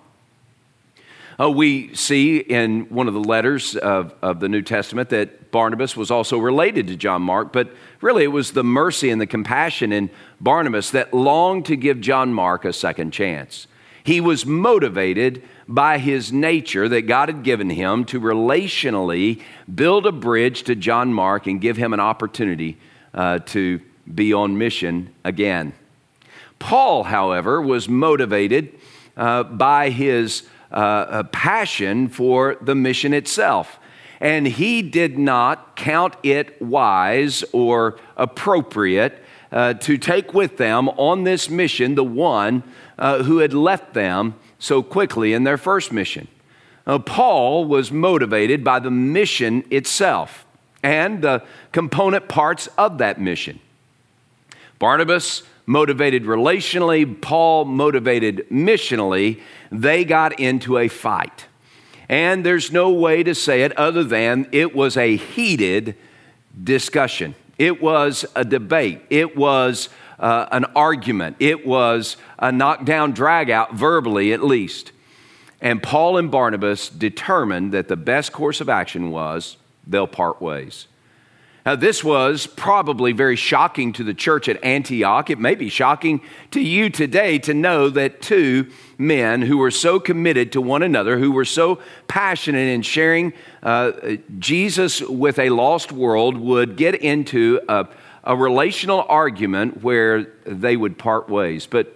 Uh, 1.40 1.48
we 1.48 1.94
see 1.94 2.38
in 2.38 2.88
one 2.88 3.06
of 3.06 3.14
the 3.14 3.20
letters 3.20 3.76
of, 3.76 4.12
of 4.22 4.40
the 4.40 4.48
New 4.48 4.62
Testament 4.62 5.10
that 5.10 5.37
Barnabas 5.50 5.96
was 5.96 6.10
also 6.10 6.38
related 6.38 6.86
to 6.88 6.96
John 6.96 7.22
Mark, 7.22 7.52
but 7.52 7.70
really 8.00 8.24
it 8.24 8.28
was 8.28 8.52
the 8.52 8.64
mercy 8.64 9.10
and 9.10 9.20
the 9.20 9.26
compassion 9.26 9.92
in 9.92 10.10
Barnabas 10.40 10.90
that 10.90 11.14
longed 11.14 11.66
to 11.66 11.76
give 11.76 12.00
John 12.00 12.32
Mark 12.32 12.64
a 12.64 12.72
second 12.72 13.12
chance. 13.12 13.66
He 14.04 14.20
was 14.20 14.46
motivated 14.46 15.42
by 15.66 15.98
his 15.98 16.32
nature 16.32 16.88
that 16.88 17.02
God 17.02 17.28
had 17.28 17.42
given 17.42 17.68
him 17.68 18.04
to 18.06 18.20
relationally 18.20 19.42
build 19.72 20.06
a 20.06 20.12
bridge 20.12 20.62
to 20.64 20.74
John 20.74 21.12
Mark 21.12 21.46
and 21.46 21.60
give 21.60 21.76
him 21.76 21.92
an 21.92 22.00
opportunity 22.00 22.78
uh, 23.12 23.40
to 23.40 23.80
be 24.12 24.32
on 24.32 24.56
mission 24.56 25.14
again. 25.24 25.74
Paul, 26.58 27.04
however, 27.04 27.60
was 27.60 27.88
motivated 27.88 28.78
uh, 29.16 29.42
by 29.42 29.90
his 29.90 30.44
uh, 30.70 31.22
passion 31.24 32.08
for 32.08 32.56
the 32.60 32.74
mission 32.74 33.12
itself. 33.12 33.78
And 34.20 34.46
he 34.46 34.82
did 34.82 35.18
not 35.18 35.76
count 35.76 36.16
it 36.22 36.60
wise 36.60 37.44
or 37.52 37.98
appropriate 38.16 39.22
uh, 39.52 39.74
to 39.74 39.96
take 39.96 40.34
with 40.34 40.56
them 40.56 40.88
on 40.90 41.24
this 41.24 41.48
mission 41.48 41.94
the 41.94 42.04
one 42.04 42.62
uh, 42.98 43.22
who 43.22 43.38
had 43.38 43.54
left 43.54 43.94
them 43.94 44.34
so 44.58 44.82
quickly 44.82 45.32
in 45.32 45.44
their 45.44 45.56
first 45.56 45.92
mission. 45.92 46.28
Uh, 46.86 46.98
Paul 46.98 47.64
was 47.66 47.92
motivated 47.92 48.64
by 48.64 48.78
the 48.78 48.90
mission 48.90 49.64
itself 49.70 50.46
and 50.82 51.22
the 51.22 51.42
component 51.72 52.28
parts 52.28 52.68
of 52.78 52.98
that 52.98 53.20
mission. 53.20 53.60
Barnabas 54.78 55.42
motivated 55.66 56.24
relationally, 56.24 57.20
Paul 57.20 57.66
motivated 57.66 58.46
missionally, 58.50 59.40
they 59.70 60.04
got 60.04 60.40
into 60.40 60.78
a 60.78 60.88
fight. 60.88 61.46
And 62.08 62.44
there's 62.44 62.72
no 62.72 62.90
way 62.90 63.22
to 63.22 63.34
say 63.34 63.62
it 63.62 63.76
other 63.76 64.02
than 64.02 64.48
it 64.52 64.74
was 64.74 64.96
a 64.96 65.16
heated 65.16 65.96
discussion. 66.62 67.34
It 67.58 67.82
was 67.82 68.24
a 68.34 68.44
debate. 68.44 69.02
It 69.10 69.36
was 69.36 69.88
uh, 70.18 70.46
an 70.50 70.64
argument. 70.76 71.36
It 71.38 71.66
was 71.66 72.16
a 72.38 72.50
knockdown, 72.50 73.12
drag 73.12 73.50
out, 73.50 73.74
verbally 73.74 74.32
at 74.32 74.42
least. 74.42 74.92
And 75.60 75.82
Paul 75.82 76.16
and 76.16 76.30
Barnabas 76.30 76.88
determined 76.88 77.72
that 77.72 77.88
the 77.88 77.96
best 77.96 78.32
course 78.32 78.60
of 78.60 78.68
action 78.68 79.10
was 79.10 79.56
they'll 79.86 80.06
part 80.06 80.40
ways. 80.40 80.86
Now, 81.68 81.76
this 81.76 82.02
was 82.02 82.46
probably 82.46 83.12
very 83.12 83.36
shocking 83.36 83.92
to 83.92 84.02
the 84.02 84.14
church 84.14 84.48
at 84.48 84.64
Antioch. 84.64 85.28
It 85.28 85.38
may 85.38 85.54
be 85.54 85.68
shocking 85.68 86.22
to 86.52 86.62
you 86.62 86.88
today 86.88 87.38
to 87.40 87.52
know 87.52 87.90
that 87.90 88.22
two 88.22 88.70
men 88.96 89.42
who 89.42 89.58
were 89.58 89.70
so 89.70 90.00
committed 90.00 90.52
to 90.52 90.62
one 90.62 90.82
another, 90.82 91.18
who 91.18 91.30
were 91.30 91.44
so 91.44 91.78
passionate 92.06 92.68
in 92.68 92.80
sharing 92.80 93.34
uh, 93.62 93.92
Jesus 94.38 95.02
with 95.02 95.38
a 95.38 95.50
lost 95.50 95.92
world, 95.92 96.38
would 96.38 96.78
get 96.78 96.94
into 96.94 97.60
a, 97.68 97.86
a 98.24 98.34
relational 98.34 99.04
argument 99.06 99.82
where 99.82 100.22
they 100.46 100.74
would 100.74 100.96
part 100.96 101.28
ways. 101.28 101.66
But, 101.66 101.94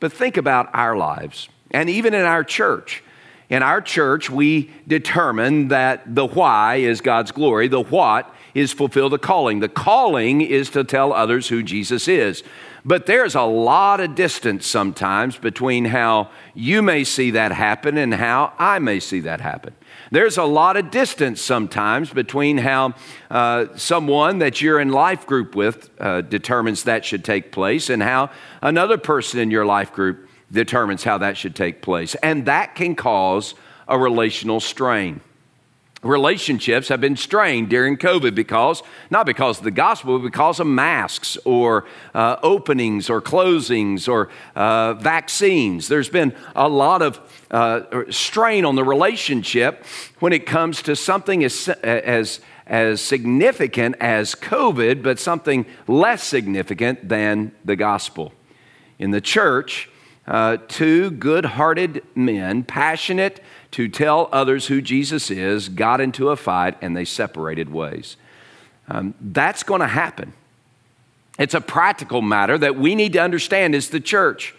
but 0.00 0.12
think 0.12 0.36
about 0.36 0.68
our 0.74 0.98
lives, 0.98 1.48
and 1.70 1.88
even 1.88 2.12
in 2.12 2.26
our 2.26 2.44
church. 2.44 3.02
In 3.48 3.62
our 3.62 3.80
church, 3.80 4.28
we 4.28 4.70
determine 4.86 5.68
that 5.68 6.14
the 6.14 6.26
why 6.26 6.76
is 6.76 7.00
God's 7.00 7.32
glory, 7.32 7.68
the 7.68 7.82
what 7.82 8.33
is 8.54 8.72
fulfill 8.72 9.08
the 9.08 9.18
calling. 9.18 9.60
The 9.60 9.68
calling 9.68 10.40
is 10.40 10.70
to 10.70 10.84
tell 10.84 11.12
others 11.12 11.48
who 11.48 11.62
Jesus 11.62 12.08
is. 12.08 12.42
But 12.86 13.06
there's 13.06 13.34
a 13.34 13.42
lot 13.42 14.00
of 14.00 14.14
distance 14.14 14.66
sometimes 14.66 15.38
between 15.38 15.86
how 15.86 16.30
you 16.52 16.82
may 16.82 17.02
see 17.02 17.30
that 17.30 17.50
happen 17.50 17.96
and 17.96 18.12
how 18.12 18.52
I 18.58 18.78
may 18.78 19.00
see 19.00 19.20
that 19.20 19.40
happen. 19.40 19.74
There's 20.10 20.36
a 20.36 20.44
lot 20.44 20.76
of 20.76 20.90
distance 20.90 21.40
sometimes 21.40 22.10
between 22.10 22.58
how 22.58 22.94
uh, 23.30 23.66
someone 23.76 24.38
that 24.38 24.60
you're 24.60 24.80
in 24.80 24.90
life 24.90 25.26
group 25.26 25.56
with 25.56 25.88
uh, 25.98 26.20
determines 26.20 26.84
that 26.84 27.06
should 27.06 27.24
take 27.24 27.52
place 27.52 27.88
and 27.88 28.02
how 28.02 28.30
another 28.60 28.98
person 28.98 29.40
in 29.40 29.50
your 29.50 29.64
life 29.64 29.92
group 29.92 30.28
determines 30.52 31.04
how 31.04 31.16
that 31.18 31.38
should 31.38 31.56
take 31.56 31.80
place. 31.80 32.14
And 32.16 32.44
that 32.46 32.74
can 32.74 32.94
cause 32.94 33.54
a 33.88 33.98
relational 33.98 34.60
strain 34.60 35.20
relationships 36.04 36.88
have 36.88 37.00
been 37.00 37.16
strained 37.16 37.68
during 37.68 37.96
COVID 37.96 38.34
because, 38.34 38.82
not 39.10 39.26
because 39.26 39.58
of 39.58 39.64
the 39.64 39.70
gospel, 39.70 40.18
but 40.18 40.24
because 40.24 40.60
of 40.60 40.66
masks 40.66 41.36
or 41.44 41.86
uh, 42.14 42.36
openings 42.42 43.08
or 43.10 43.20
closings 43.20 44.08
or 44.08 44.28
uh, 44.54 44.94
vaccines. 44.94 45.88
There's 45.88 46.08
been 46.08 46.34
a 46.54 46.68
lot 46.68 47.02
of 47.02 47.20
uh, 47.50 48.04
strain 48.10 48.64
on 48.64 48.76
the 48.76 48.84
relationship 48.84 49.84
when 50.20 50.32
it 50.32 50.46
comes 50.46 50.82
to 50.82 50.94
something 50.94 51.42
as, 51.44 51.68
as, 51.68 52.40
as 52.66 53.00
significant 53.00 53.96
as 54.00 54.34
COVID, 54.34 55.02
but 55.02 55.18
something 55.18 55.66
less 55.86 56.22
significant 56.22 57.08
than 57.08 57.52
the 57.64 57.76
gospel. 57.76 58.32
In 58.98 59.10
the 59.10 59.20
church, 59.20 59.88
uh, 60.26 60.56
two 60.68 61.10
good 61.10 61.44
hearted 61.44 62.02
men, 62.14 62.62
passionate 62.62 63.42
to 63.74 63.88
tell 63.88 64.28
others 64.30 64.68
who 64.68 64.80
Jesus 64.80 65.32
is, 65.32 65.68
got 65.68 66.00
into 66.00 66.30
a 66.30 66.36
fight 66.36 66.76
and 66.80 66.96
they 66.96 67.04
separated 67.04 67.72
ways. 67.72 68.16
Um, 68.86 69.14
that's 69.20 69.64
going 69.64 69.80
to 69.80 69.88
happen. 69.88 70.32
It's 71.40 71.54
a 71.54 71.60
practical 71.60 72.22
matter 72.22 72.56
that 72.56 72.76
we 72.76 72.94
need 72.94 73.14
to 73.14 73.18
understand 73.18 73.74
as 73.74 73.88
the 73.88 73.98
church. 73.98 74.54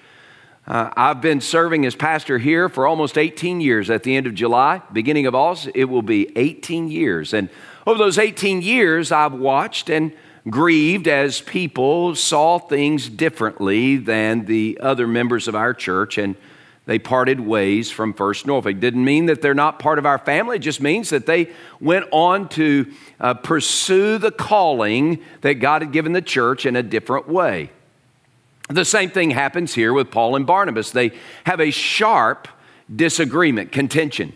Uh, 0.67 0.89
I've 0.97 1.21
been 1.21 1.39
serving 1.39 1.85
as 1.85 1.95
pastor 1.95 2.39
here 2.39 2.67
for 2.67 2.85
almost 2.85 3.17
18 3.17 3.61
years. 3.61 3.89
At 3.89 4.03
the 4.03 4.17
end 4.17 4.27
of 4.27 4.33
July, 4.35 4.81
beginning 4.91 5.27
of 5.27 5.33
August, 5.33 5.69
it 5.73 5.85
will 5.85 6.01
be 6.01 6.37
18 6.37 6.91
years. 6.91 7.33
And 7.33 7.47
over 7.87 7.97
those 7.97 8.17
18 8.17 8.63
years, 8.63 9.13
I've 9.13 9.31
watched 9.31 9.89
and 9.89 10.11
grieved 10.49 11.07
as 11.07 11.39
people 11.39 12.15
saw 12.15 12.59
things 12.59 13.07
differently 13.07 13.95
than 13.95 14.43
the 14.43 14.77
other 14.81 15.07
members 15.07 15.47
of 15.47 15.55
our 15.55 15.73
church. 15.73 16.17
And 16.17 16.35
they 16.85 16.99
parted 16.99 17.39
ways 17.39 17.89
from 17.89 18.13
First 18.13 18.45
Norfolk. 18.45 18.79
Didn't 18.79 19.03
mean 19.03 19.25
that 19.25 19.41
they're 19.41 19.53
not 19.53 19.79
part 19.79 19.97
of 19.97 20.05
our 20.05 20.17
family, 20.17 20.57
it 20.57 20.59
just 20.59 20.81
means 20.81 21.09
that 21.09 21.25
they 21.25 21.49
went 21.79 22.05
on 22.11 22.47
to 22.49 22.91
uh, 23.19 23.33
pursue 23.33 24.17
the 24.17 24.31
calling 24.31 25.19
that 25.41 25.55
God 25.55 25.81
had 25.81 25.91
given 25.91 26.13
the 26.13 26.21
church 26.21 26.65
in 26.65 26.75
a 26.75 26.83
different 26.83 27.27
way. 27.27 27.71
The 28.69 28.85
same 28.85 29.11
thing 29.11 29.31
happens 29.31 29.73
here 29.73 29.93
with 29.93 30.09
Paul 30.09 30.35
and 30.35 30.45
Barnabas. 30.45 30.91
They 30.91 31.11
have 31.43 31.59
a 31.59 31.71
sharp 31.71 32.47
disagreement, 32.93 33.71
contention. 33.71 34.33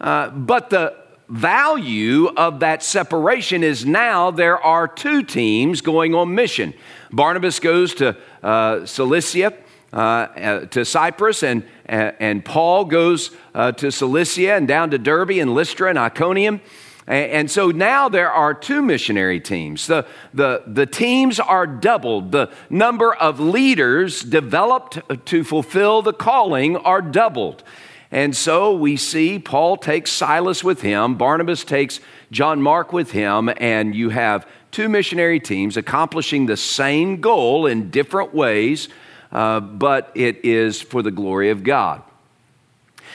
Uh, 0.00 0.30
but 0.30 0.70
the 0.70 0.94
value 1.28 2.28
of 2.36 2.60
that 2.60 2.82
separation 2.82 3.64
is 3.64 3.84
now 3.84 4.30
there 4.30 4.60
are 4.60 4.86
two 4.86 5.22
teams 5.22 5.80
going 5.80 6.14
on 6.14 6.34
mission. 6.34 6.74
Barnabas 7.10 7.58
goes 7.58 7.94
to 7.94 8.16
uh, 8.42 8.86
Cilicia 8.86 9.52
uh, 9.96 9.98
uh, 9.98 10.66
to 10.66 10.84
Cyprus, 10.84 11.42
and, 11.42 11.64
and 11.86 12.44
Paul 12.44 12.84
goes 12.84 13.30
uh, 13.54 13.72
to 13.72 13.90
Cilicia 13.90 14.52
and 14.52 14.68
down 14.68 14.90
to 14.90 14.98
Derbe 14.98 15.30
and 15.30 15.54
Lystra 15.54 15.88
and 15.88 15.98
Iconium. 15.98 16.60
And 17.06 17.50
so 17.50 17.70
now 17.70 18.10
there 18.10 18.30
are 18.30 18.52
two 18.52 18.82
missionary 18.82 19.40
teams. 19.40 19.86
The, 19.86 20.06
the, 20.34 20.64
the 20.66 20.84
teams 20.84 21.40
are 21.40 21.66
doubled. 21.66 22.32
The 22.32 22.52
number 22.68 23.14
of 23.14 23.40
leaders 23.40 24.20
developed 24.20 24.98
to 25.26 25.44
fulfill 25.44 26.02
the 26.02 26.12
calling 26.12 26.76
are 26.76 27.00
doubled. 27.00 27.62
And 28.10 28.36
so 28.36 28.76
we 28.76 28.98
see 28.98 29.38
Paul 29.38 29.78
takes 29.78 30.10
Silas 30.10 30.62
with 30.62 30.82
him, 30.82 31.14
Barnabas 31.14 31.64
takes 31.64 32.00
John 32.30 32.60
Mark 32.60 32.92
with 32.92 33.12
him, 33.12 33.50
and 33.56 33.94
you 33.94 34.10
have 34.10 34.46
two 34.72 34.90
missionary 34.90 35.40
teams 35.40 35.78
accomplishing 35.78 36.44
the 36.44 36.56
same 36.58 37.22
goal 37.22 37.64
in 37.64 37.90
different 37.90 38.34
ways 38.34 38.90
uh, 39.32 39.60
but 39.60 40.10
it 40.14 40.44
is 40.44 40.80
for 40.80 41.02
the 41.02 41.10
glory 41.10 41.50
of 41.50 41.62
God. 41.62 42.02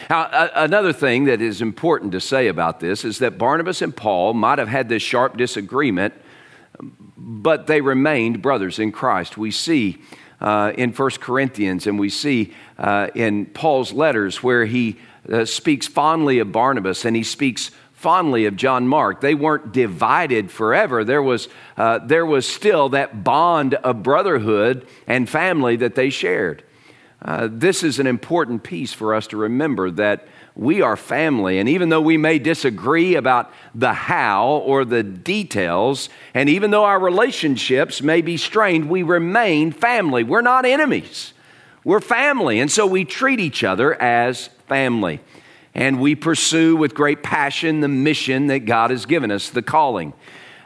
Now, 0.10 0.50
another 0.56 0.94
thing 0.94 1.26
that 1.26 1.42
is 1.42 1.62
important 1.62 2.12
to 2.14 2.22
say 2.22 2.48
about 2.48 2.80
this 2.80 3.06
is 3.06 3.20
that 3.20 3.38
Barnabas 3.38 3.82
and 3.82 3.96
Paul 3.96 4.34
might 4.34 4.58
have 4.58 4.68
had 4.68 4.90
this 4.90 5.04
sharp 5.04 5.38
disagreement, 5.38 6.14
but 7.18 7.68
they 7.68 7.82
remained 7.82 8.42
brothers 8.42 8.80
in 8.80 8.92
Christ. 8.92 9.38
We 9.38 9.52
see 9.52 10.02
uh, 10.40 10.74
in 10.76 10.92
1 10.92 11.10
Corinthians 11.20 11.86
and 11.86 12.00
we 12.00 12.10
see 12.10 12.54
uh, 12.78 13.10
in 13.14 13.46
Paul's 13.46 13.94
letters 13.94 14.42
where 14.42 14.66
he 14.66 14.98
uh, 15.32 15.46
speaks 15.46 15.88
fondly 15.88 16.40
of 16.40 16.52
Barnabas 16.52 17.06
and 17.06 17.16
he 17.16 17.24
speaks 17.24 17.70
fondly 18.02 18.46
of 18.48 18.56
John 18.56 18.88
Mark. 18.88 19.22
They 19.22 19.36
weren't 19.36 19.72
divided 19.72 20.50
forever. 20.50 21.04
There 21.04 21.22
was, 21.22 21.48
uh, 21.78 22.00
there 22.00 22.26
was 22.26 22.48
still 22.48 22.90
that 22.90 23.24
bond 23.24 23.76
of 23.76 24.02
brotherhood 24.02 24.88
and 25.06 25.30
family 25.30 25.76
that 25.78 25.94
they 25.94 26.10
shared. 26.10 26.64
Uh, 27.24 27.48
this 27.52 27.84
is 27.84 28.00
an 28.00 28.08
important 28.08 28.64
piece 28.64 28.92
for 28.92 29.14
us 29.14 29.28
to 29.28 29.38
remember 29.38 29.92
that 29.92 30.28
we 30.56 30.82
are 30.82 30.98
family. 30.98 31.60
And 31.60 31.70
even 31.70 31.90
though 31.90 32.02
we 32.02 32.18
may 32.18 32.40
disagree 32.40 33.14
about 33.14 33.54
the 33.76 33.94
how 33.94 34.48
or 34.48 34.84
the 34.84 35.04
details, 35.04 36.10
and 36.34 36.50
even 36.50 36.72
though 36.72 36.86
our 36.86 37.00
relationships 37.00 38.02
may 38.02 38.22
be 38.22 38.36
strained, 38.36 38.90
we 38.90 39.04
remain 39.04 39.72
family. 39.72 40.24
We're 40.24 40.42
not 40.42 40.66
enemies, 40.66 41.34
we're 41.84 42.02
family. 42.02 42.60
And 42.60 42.72
so 42.72 42.88
we 42.88 43.06
treat 43.06 43.40
each 43.40 43.64
other 43.64 43.94
as 44.02 44.48
family 44.68 45.22
and 45.74 46.00
we 46.00 46.16
pursue 46.16 46.76
with 46.76 46.94
great 46.94 47.24
passion 47.24 47.80
the 47.80 47.88
mission 47.88 48.48
that 48.48 48.60
God 48.60 48.92
has 48.92 49.06
given 49.06 49.32
us, 49.32 49.50
the 49.50 49.62
calling. 49.62 50.14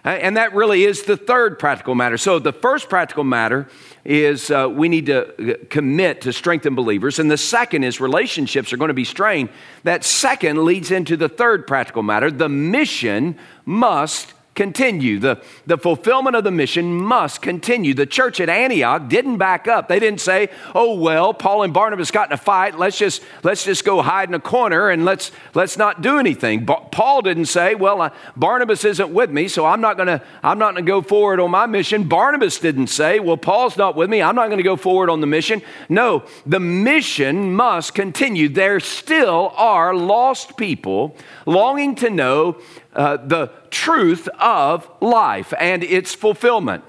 Uh, 0.03 0.09
and 0.09 0.37
that 0.37 0.53
really 0.53 0.83
is 0.83 1.03
the 1.03 1.17
third 1.17 1.57
practical 1.57 1.95
matter. 1.95 2.17
So, 2.17 2.37
the 2.37 2.53
first 2.53 2.89
practical 2.89 3.23
matter 3.23 3.67
is 4.03 4.51
uh, 4.51 4.69
we 4.71 4.87
need 4.87 5.07
to 5.07 5.53
uh, 5.53 5.57
commit 5.69 6.21
to 6.21 6.31
strengthen 6.31 6.75
believers. 6.75 7.17
And 7.17 7.29
the 7.29 7.37
second 7.37 7.83
is 7.83 7.99
relationships 7.99 8.71
are 8.71 8.77
going 8.77 8.89
to 8.89 8.93
be 8.93 9.03
strained. 9.03 9.49
That 9.83 10.03
second 10.03 10.63
leads 10.63 10.91
into 10.91 11.17
the 11.17 11.27
third 11.27 11.65
practical 11.65 12.03
matter. 12.03 12.29
The 12.29 12.49
mission 12.49 13.35
must 13.65 14.33
continue. 14.55 15.19
The, 15.19 15.41
the 15.65 15.77
fulfillment 15.77 16.35
of 16.35 16.43
the 16.43 16.51
mission 16.51 16.93
must 16.93 17.41
continue. 17.41 17.93
The 17.93 18.05
church 18.05 18.39
at 18.39 18.49
Antioch 18.49 19.07
didn't 19.09 19.37
back 19.37 19.67
up. 19.67 19.87
They 19.87 19.99
didn't 19.99 20.21
say, 20.21 20.49
oh, 20.73 20.95
well, 20.95 21.33
Paul 21.33 21.63
and 21.63 21.73
Barnabas 21.73 22.09
got 22.09 22.29
in 22.29 22.33
a 22.33 22.37
fight. 22.37 22.79
Let's 22.79 22.97
just, 22.97 23.21
let's 23.43 23.63
just 23.63 23.85
go 23.85 24.01
hide 24.01 24.29
in 24.29 24.35
a 24.35 24.39
corner 24.39 24.89
and 24.89 25.05
let's, 25.05 25.31
let's 25.53 25.77
not 25.77 26.01
do 26.01 26.17
anything. 26.17 26.65
Ba- 26.65 26.87
Paul 26.91 27.21
didn't 27.21 27.45
say, 27.45 27.75
well, 27.75 28.01
uh, 28.01 28.09
Barnabas 28.35 28.85
isn't 28.85 29.13
with 29.13 29.29
me, 29.29 29.47
so 29.47 29.65
I'm 29.65 29.81
not 29.81 29.97
going 29.97 30.07
to 30.07 30.21
I'm 30.43 30.59
not 30.59 30.73
going 30.73 30.85
to 30.85 30.89
go 30.89 31.01
forward 31.01 31.39
on 31.39 31.51
my 31.51 31.65
mission. 31.65 32.07
Barnabas 32.07 32.59
didn't 32.59 32.87
say, 32.87 33.19
well, 33.19 33.37
Paul's 33.37 33.77
not 33.77 33.95
with 33.95 34.09
me. 34.09 34.21
I'm 34.21 34.35
not 34.35 34.47
going 34.47 34.57
to 34.57 34.63
go 34.63 34.75
forward 34.75 35.09
on 35.09 35.21
the 35.21 35.27
mission. 35.27 35.61
No, 35.89 36.23
the 36.45 36.59
mission 36.59 37.53
must 37.53 37.93
continue. 37.93 38.49
There 38.49 38.79
still 38.79 39.53
are 39.55 39.95
lost 39.95 40.57
people 40.57 41.15
longing 41.45 41.95
to 41.95 42.09
know 42.09 42.57
uh, 42.95 43.17
the 43.17 43.51
truth 43.69 44.27
of 44.39 44.89
life 45.01 45.53
and 45.59 45.83
its 45.83 46.15
fulfillment. 46.15 46.83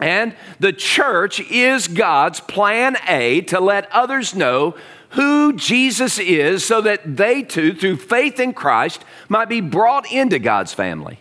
And 0.00 0.34
the 0.60 0.72
church 0.72 1.40
is 1.40 1.88
God's 1.88 2.40
plan 2.40 2.96
A 3.08 3.40
to 3.42 3.60
let 3.60 3.90
others 3.92 4.34
know 4.34 4.76
who 5.10 5.54
Jesus 5.54 6.18
is 6.18 6.64
so 6.64 6.80
that 6.82 7.16
they 7.16 7.42
too, 7.42 7.72
through 7.72 7.96
faith 7.96 8.38
in 8.38 8.52
Christ, 8.52 9.04
might 9.28 9.48
be 9.48 9.60
brought 9.60 10.10
into 10.12 10.38
God's 10.38 10.72
family. 10.72 11.20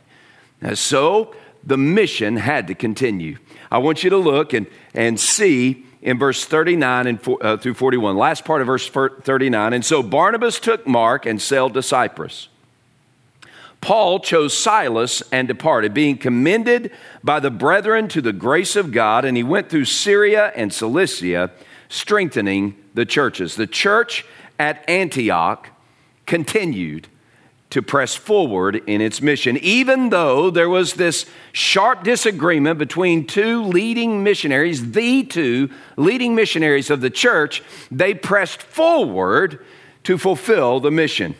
And 0.61 0.77
so 0.77 1.35
the 1.63 1.77
mission 1.77 2.37
had 2.37 2.67
to 2.67 2.75
continue. 2.75 3.37
I 3.71 3.79
want 3.79 4.03
you 4.03 4.09
to 4.11 4.17
look 4.17 4.53
and, 4.53 4.67
and 4.93 5.19
see 5.19 5.85
in 6.01 6.19
verse 6.19 6.45
39 6.45 7.07
and 7.07 7.27
uh, 7.41 7.57
through 7.57 7.73
41, 7.73 8.15
last 8.15 8.45
part 8.45 8.61
of 8.61 8.67
verse 8.67 8.87
39. 8.89 9.73
And 9.73 9.83
so 9.83 10.03
Barnabas 10.03 10.59
took 10.59 10.85
Mark 10.85 11.25
and 11.25 11.41
sailed 11.41 11.73
to 11.73 11.81
Cyprus. 11.81 12.49
Paul 13.81 14.19
chose 14.19 14.57
Silas 14.57 15.21
and 15.31 15.47
departed, 15.47 15.93
being 15.93 16.17
commended 16.17 16.91
by 17.23 17.39
the 17.39 17.51
brethren 17.51 18.07
to 18.09 18.21
the 18.21 18.33
grace 18.33 18.75
of 18.75 18.91
God, 18.91 19.23
and 19.23 19.37
he 19.37 19.43
went 19.43 19.69
through 19.69 19.85
Syria 19.85 20.51
and 20.55 20.73
Cilicia, 20.73 21.51
strengthening 21.89 22.75
the 22.93 23.05
churches. 23.05 23.55
The 23.55 23.67
church 23.67 24.25
at 24.59 24.87
Antioch 24.89 25.69
continued 26.25 27.07
to 27.69 27.81
press 27.81 28.15
forward 28.15 28.81
in 28.87 29.01
its 29.01 29.21
mission, 29.21 29.57
even 29.57 30.09
though 30.09 30.49
there 30.49 30.69
was 30.69 30.93
this 30.93 31.25
sharp 31.51 32.03
disagreement 32.03 32.79
between 32.79 33.27
two 33.27 33.61
leading 33.63 34.23
missionaries, 34.23 34.91
the 34.91 35.23
two 35.23 35.69
leading 35.97 36.33
missionaries 36.33 36.89
of 36.89 37.01
the 37.01 37.09
church, 37.09 37.61
they 37.91 38.13
pressed 38.13 38.63
forward 38.63 39.63
to 40.03 40.17
fulfill 40.17 40.79
the 40.79 40.91
mission. 40.91 41.35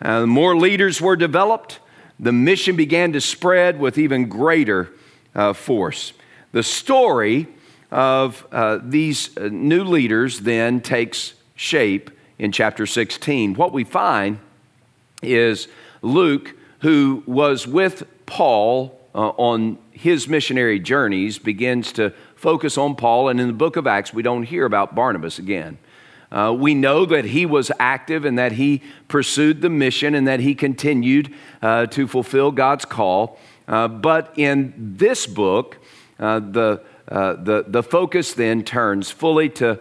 Uh, 0.00 0.26
more 0.26 0.56
leaders 0.56 1.00
were 1.00 1.16
developed. 1.16 1.80
the 2.20 2.32
mission 2.32 2.74
began 2.74 3.12
to 3.12 3.20
spread 3.20 3.78
with 3.78 3.96
even 3.96 4.28
greater 4.28 4.90
uh, 5.36 5.52
force. 5.52 6.12
The 6.50 6.64
story 6.64 7.46
of 7.90 8.46
uh, 8.50 8.80
these 8.82 9.36
uh, 9.36 9.48
new 9.52 9.84
leaders 9.84 10.40
then 10.40 10.80
takes 10.80 11.34
shape 11.54 12.10
in 12.38 12.52
chapter 12.52 12.86
16. 12.86 13.54
What 13.54 13.72
we 13.72 13.84
find 13.84 14.38
is 15.22 15.68
Luke, 16.02 16.54
who 16.80 17.22
was 17.26 17.66
with 17.66 18.04
Paul 18.26 18.98
uh, 19.14 19.28
on 19.30 19.78
his 19.90 20.28
missionary 20.28 20.78
journeys, 20.78 21.38
begins 21.38 21.92
to 21.92 22.10
focus 22.36 22.78
on 22.78 22.94
Paul. 22.94 23.28
And 23.28 23.40
in 23.40 23.46
the 23.46 23.52
book 23.52 23.76
of 23.76 23.86
Acts, 23.86 24.12
we 24.12 24.22
don't 24.22 24.44
hear 24.44 24.64
about 24.64 24.94
Barnabas 24.94 25.38
again. 25.38 25.78
Uh, 26.30 26.54
we 26.56 26.74
know 26.74 27.06
that 27.06 27.24
he 27.26 27.46
was 27.46 27.72
active 27.78 28.24
and 28.24 28.38
that 28.38 28.52
he 28.52 28.82
pursued 29.08 29.62
the 29.62 29.70
mission 29.70 30.14
and 30.14 30.28
that 30.28 30.40
he 30.40 30.54
continued 30.54 31.34
uh, 31.62 31.86
to 31.86 32.06
fulfill 32.06 32.50
God's 32.50 32.84
call. 32.84 33.38
Uh, 33.66 33.88
but 33.88 34.32
in 34.36 34.74
this 34.76 35.26
book, 35.26 35.78
uh, 36.18 36.40
the, 36.40 36.82
uh, 37.08 37.34
the, 37.34 37.64
the 37.66 37.82
focus 37.82 38.34
then 38.34 38.62
turns 38.62 39.10
fully 39.10 39.48
to 39.48 39.80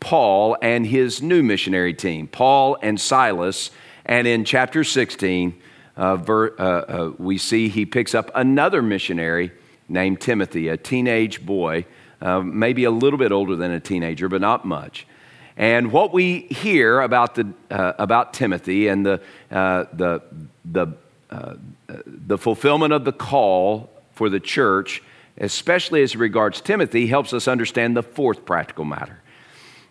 Paul 0.00 0.56
and 0.60 0.86
his 0.86 1.22
new 1.22 1.42
missionary 1.42 1.94
team, 1.94 2.28
Paul 2.28 2.76
and 2.82 3.00
Silas. 3.00 3.70
And 4.04 4.26
in 4.26 4.44
chapter 4.44 4.84
16, 4.84 5.54
uh, 5.96 6.16
ver, 6.16 7.14
we 7.18 7.38
see 7.38 7.68
he 7.68 7.86
picks 7.86 8.14
up 8.14 8.30
another 8.34 8.82
missionary 8.82 9.50
named 9.88 10.20
Timothy, 10.20 10.68
a 10.68 10.76
teenage 10.76 11.44
boy, 11.46 11.86
maybe 12.20 12.84
a 12.84 12.90
little 12.90 13.18
bit 13.18 13.32
older 13.32 13.56
than 13.56 13.70
a 13.70 13.80
teenager, 13.80 14.28
but 14.28 14.42
not 14.42 14.66
much. 14.66 15.06
And 15.56 15.90
what 15.90 16.12
we 16.12 16.40
hear 16.40 17.00
about, 17.00 17.34
the, 17.34 17.52
uh, 17.70 17.94
about 17.98 18.34
Timothy 18.34 18.88
and 18.88 19.06
the, 19.06 19.22
uh, 19.50 19.84
the, 19.92 20.22
the, 20.64 20.88
uh, 21.30 21.54
the 22.06 22.36
fulfillment 22.36 22.92
of 22.92 23.04
the 23.04 23.12
call 23.12 23.90
for 24.12 24.28
the 24.28 24.40
church, 24.40 25.02
especially 25.38 26.02
as 26.02 26.14
regards 26.14 26.60
Timothy, 26.60 27.06
helps 27.06 27.32
us 27.32 27.48
understand 27.48 27.96
the 27.96 28.02
fourth 28.02 28.44
practical 28.44 28.84
matter. 28.84 29.20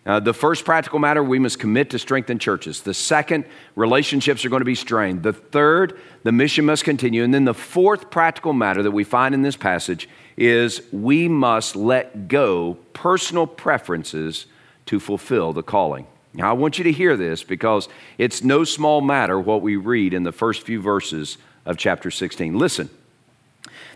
Uh, 0.04 0.20
the 0.20 0.32
first 0.32 0.64
practical 0.64 1.00
matter, 1.00 1.20
we 1.20 1.40
must 1.40 1.58
commit 1.58 1.90
to 1.90 1.98
strengthen 1.98 2.38
churches. 2.38 2.82
The 2.82 2.94
second, 2.94 3.44
relationships 3.74 4.44
are 4.44 4.48
going 4.48 4.60
to 4.60 4.64
be 4.64 4.76
strained. 4.76 5.24
The 5.24 5.32
third, 5.32 5.98
the 6.22 6.30
mission 6.30 6.64
must 6.64 6.84
continue. 6.84 7.24
And 7.24 7.34
then 7.34 7.44
the 7.44 7.54
fourth 7.54 8.08
practical 8.08 8.52
matter 8.52 8.84
that 8.84 8.92
we 8.92 9.02
find 9.02 9.34
in 9.34 9.42
this 9.42 9.56
passage 9.56 10.08
is 10.36 10.80
we 10.92 11.26
must 11.26 11.74
let 11.74 12.28
go 12.28 12.74
personal 12.92 13.48
preferences 13.48 14.46
to 14.86 15.00
fulfill 15.00 15.52
the 15.52 15.62
calling. 15.62 16.06
Now, 16.34 16.50
I 16.50 16.52
want 16.52 16.78
you 16.78 16.84
to 16.84 16.92
hear 16.92 17.16
this 17.16 17.42
because 17.42 17.88
it's 18.18 18.44
no 18.44 18.64
small 18.64 19.00
matter 19.00 19.40
what 19.40 19.62
we 19.62 19.76
read 19.76 20.12
in 20.12 20.22
the 20.22 20.32
first 20.32 20.62
few 20.62 20.80
verses 20.80 21.38
of 21.64 21.76
chapter 21.76 22.10
16. 22.10 22.58
Listen. 22.58 22.90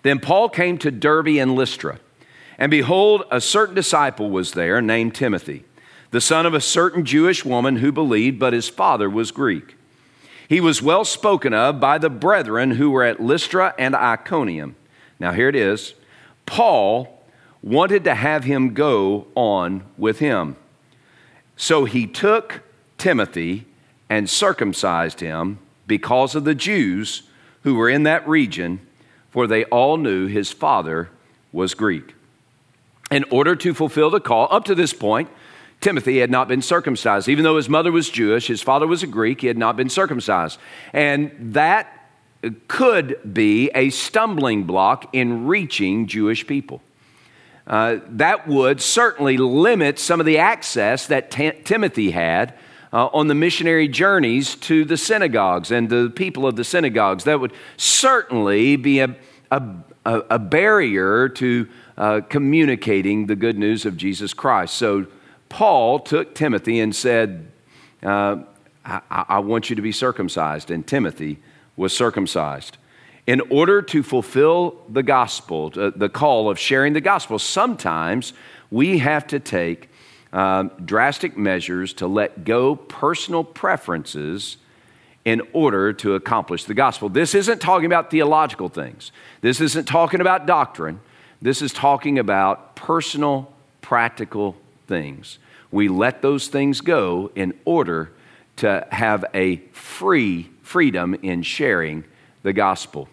Then 0.02 0.18
Paul 0.18 0.48
came 0.48 0.78
to 0.78 0.90
Derbe 0.90 1.38
and 1.38 1.54
Lystra, 1.54 2.00
and 2.58 2.70
behold, 2.70 3.24
a 3.30 3.40
certain 3.40 3.74
disciple 3.74 4.30
was 4.30 4.52
there 4.52 4.80
named 4.80 5.14
Timothy, 5.14 5.64
the 6.10 6.20
son 6.20 6.46
of 6.46 6.54
a 6.54 6.60
certain 6.60 7.04
Jewish 7.04 7.44
woman 7.44 7.76
who 7.76 7.92
believed, 7.92 8.38
but 8.38 8.54
his 8.54 8.68
father 8.68 9.10
was 9.10 9.30
Greek. 9.30 9.76
He 10.48 10.60
was 10.60 10.82
well 10.82 11.04
spoken 11.04 11.54
of 11.54 11.78
by 11.78 11.98
the 11.98 12.10
brethren 12.10 12.72
who 12.72 12.90
were 12.90 13.04
at 13.04 13.20
Lystra 13.20 13.74
and 13.78 13.94
Iconium. 13.94 14.74
Now, 15.20 15.32
here 15.32 15.48
it 15.48 15.54
is 15.54 15.94
Paul 16.46 17.22
wanted 17.62 18.04
to 18.04 18.14
have 18.14 18.44
him 18.44 18.74
go 18.74 19.28
on 19.34 19.84
with 19.96 20.18
him. 20.18 20.56
So 21.60 21.84
he 21.84 22.06
took 22.06 22.62
Timothy 22.96 23.66
and 24.08 24.30
circumcised 24.30 25.20
him 25.20 25.58
because 25.86 26.34
of 26.34 26.44
the 26.44 26.54
Jews 26.54 27.24
who 27.64 27.74
were 27.74 27.90
in 27.90 28.04
that 28.04 28.26
region, 28.26 28.80
for 29.28 29.46
they 29.46 29.64
all 29.64 29.98
knew 29.98 30.26
his 30.26 30.50
father 30.50 31.10
was 31.52 31.74
Greek. 31.74 32.14
In 33.10 33.26
order 33.30 33.54
to 33.56 33.74
fulfill 33.74 34.08
the 34.08 34.20
call, 34.20 34.48
up 34.50 34.64
to 34.64 34.74
this 34.74 34.94
point, 34.94 35.28
Timothy 35.82 36.20
had 36.20 36.30
not 36.30 36.48
been 36.48 36.62
circumcised. 36.62 37.28
Even 37.28 37.44
though 37.44 37.58
his 37.58 37.68
mother 37.68 37.92
was 37.92 38.08
Jewish, 38.08 38.46
his 38.46 38.62
father 38.62 38.86
was 38.86 39.02
a 39.02 39.06
Greek, 39.06 39.42
he 39.42 39.46
had 39.46 39.58
not 39.58 39.76
been 39.76 39.90
circumcised. 39.90 40.58
And 40.94 41.30
that 41.38 42.08
could 42.68 43.34
be 43.34 43.70
a 43.74 43.90
stumbling 43.90 44.64
block 44.64 45.10
in 45.12 45.46
reaching 45.46 46.06
Jewish 46.06 46.46
people. 46.46 46.80
Uh, 47.66 47.98
that 48.08 48.48
would 48.48 48.80
certainly 48.80 49.36
limit 49.36 49.98
some 49.98 50.20
of 50.20 50.26
the 50.26 50.38
access 50.38 51.06
that 51.06 51.30
T- 51.30 51.52
Timothy 51.64 52.10
had 52.10 52.54
uh, 52.92 53.06
on 53.06 53.28
the 53.28 53.34
missionary 53.34 53.86
journeys 53.86 54.56
to 54.56 54.84
the 54.84 54.96
synagogues 54.96 55.70
and 55.70 55.88
the 55.88 56.10
people 56.14 56.46
of 56.46 56.56
the 56.56 56.64
synagogues. 56.64 57.24
That 57.24 57.38
would 57.40 57.52
certainly 57.76 58.76
be 58.76 59.00
a, 59.00 59.14
a, 59.50 59.62
a 60.04 60.38
barrier 60.38 61.28
to 61.28 61.68
uh, 61.96 62.20
communicating 62.28 63.26
the 63.26 63.36
good 63.36 63.58
news 63.58 63.84
of 63.84 63.96
Jesus 63.96 64.34
Christ. 64.34 64.74
So 64.74 65.06
Paul 65.48 66.00
took 66.00 66.34
Timothy 66.34 66.80
and 66.80 66.96
said, 66.96 67.46
uh, 68.02 68.38
I, 68.84 69.00
I 69.10 69.38
want 69.40 69.70
you 69.70 69.76
to 69.76 69.82
be 69.82 69.92
circumcised. 69.92 70.70
And 70.70 70.86
Timothy 70.86 71.38
was 71.76 71.96
circumcised 71.96 72.78
in 73.26 73.40
order 73.50 73.82
to 73.82 74.02
fulfill 74.02 74.82
the 74.88 75.02
gospel, 75.02 75.72
uh, 75.76 75.90
the 75.94 76.08
call 76.08 76.50
of 76.50 76.58
sharing 76.58 76.92
the 76.92 77.00
gospel, 77.00 77.38
sometimes 77.38 78.32
we 78.70 78.98
have 78.98 79.26
to 79.28 79.38
take 79.38 79.88
um, 80.32 80.70
drastic 80.84 81.36
measures 81.36 81.92
to 81.94 82.06
let 82.06 82.44
go 82.44 82.76
personal 82.76 83.44
preferences 83.44 84.56
in 85.24 85.42
order 85.52 85.92
to 85.92 86.14
accomplish 86.14 86.64
the 86.64 86.74
gospel. 86.74 87.08
This 87.08 87.34
isn't 87.34 87.60
talking 87.60 87.86
about 87.86 88.10
theological 88.10 88.68
things, 88.68 89.12
this 89.40 89.60
isn't 89.60 89.86
talking 89.86 90.20
about 90.20 90.46
doctrine. 90.46 91.00
This 91.42 91.62
is 91.62 91.72
talking 91.72 92.18
about 92.18 92.76
personal, 92.76 93.50
practical 93.80 94.56
things. 94.86 95.38
We 95.70 95.88
let 95.88 96.20
those 96.20 96.48
things 96.48 96.82
go 96.82 97.30
in 97.34 97.58
order 97.64 98.12
to 98.56 98.86
have 98.90 99.24
a 99.32 99.56
free 99.72 100.50
freedom 100.62 101.14
in 101.22 101.42
sharing 101.42 102.04
the 102.42 102.52
gospel. 102.52 103.08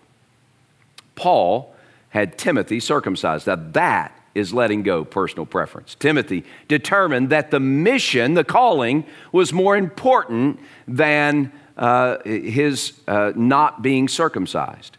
Paul 1.16 1.76
had 2.10 2.38
Timothy 2.38 2.80
circumcised. 2.80 3.48
Now, 3.48 3.56
that 3.74 4.14
is 4.34 4.54
letting 4.54 4.84
go 4.84 5.04
personal 5.04 5.46
preference. 5.46 5.96
Timothy 5.96 6.44
determined 6.68 7.30
that 7.32 7.50
the 7.52 7.60
mission, 7.60 8.36
the 8.36 8.44
calling, 8.44 9.04
was 9.32 9.52
more 9.52 9.76
important 9.76 10.60
than 10.88 11.52
uh, 11.76 12.18
his 12.24 12.94
uh, 13.08 13.34
not 13.36 13.82
being 13.82 14.08
circumcised. 14.08 14.98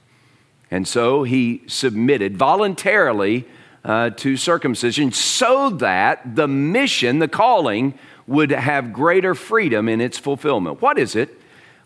And 0.71 0.87
so 0.87 1.23
he 1.23 1.63
submitted 1.67 2.37
voluntarily 2.37 3.47
uh, 3.85 4.11
to 4.11 4.37
circumcision 4.37 5.13
so 5.13 5.71
that 5.71 6.35
the 6.37 6.49
mission, 6.49 7.21
the 7.21 7.29
calling, 7.29 7.95
would 8.27 8.51
have 8.51 8.93
greater 8.93 9.35
freedom 9.35 9.89
in 9.89 10.01
its 10.01 10.19
fulfillment. 10.19 10.83
What 10.83 10.99
is 10.99 11.17
it 11.17 11.38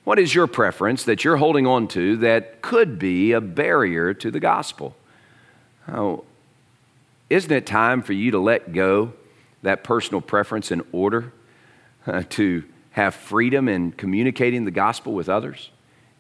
what 0.04 0.18
is 0.18 0.34
your 0.34 0.46
preference 0.46 1.04
that 1.04 1.24
you're 1.24 1.36
holding 1.36 1.66
on 1.66 1.86
to 1.88 2.16
that 2.18 2.60
could 2.60 2.98
be 2.98 3.32
a 3.32 3.40
barrier 3.40 4.12
to 4.14 4.30
the 4.30 4.40
gospel? 4.40 4.96
Oh, 5.88 6.24
isn't 7.30 7.52
it 7.52 7.66
time 7.66 8.02
for 8.02 8.12
you 8.12 8.32
to 8.32 8.38
let 8.38 8.72
go 8.72 9.12
that 9.62 9.84
personal 9.84 10.20
preference 10.20 10.70
in 10.70 10.82
order 10.92 11.32
uh, 12.06 12.24
to 12.30 12.64
have 12.90 13.14
freedom 13.14 13.68
in 13.68 13.92
communicating 13.92 14.64
the 14.64 14.70
gospel 14.70 15.12
with 15.12 15.28
others? 15.28 15.70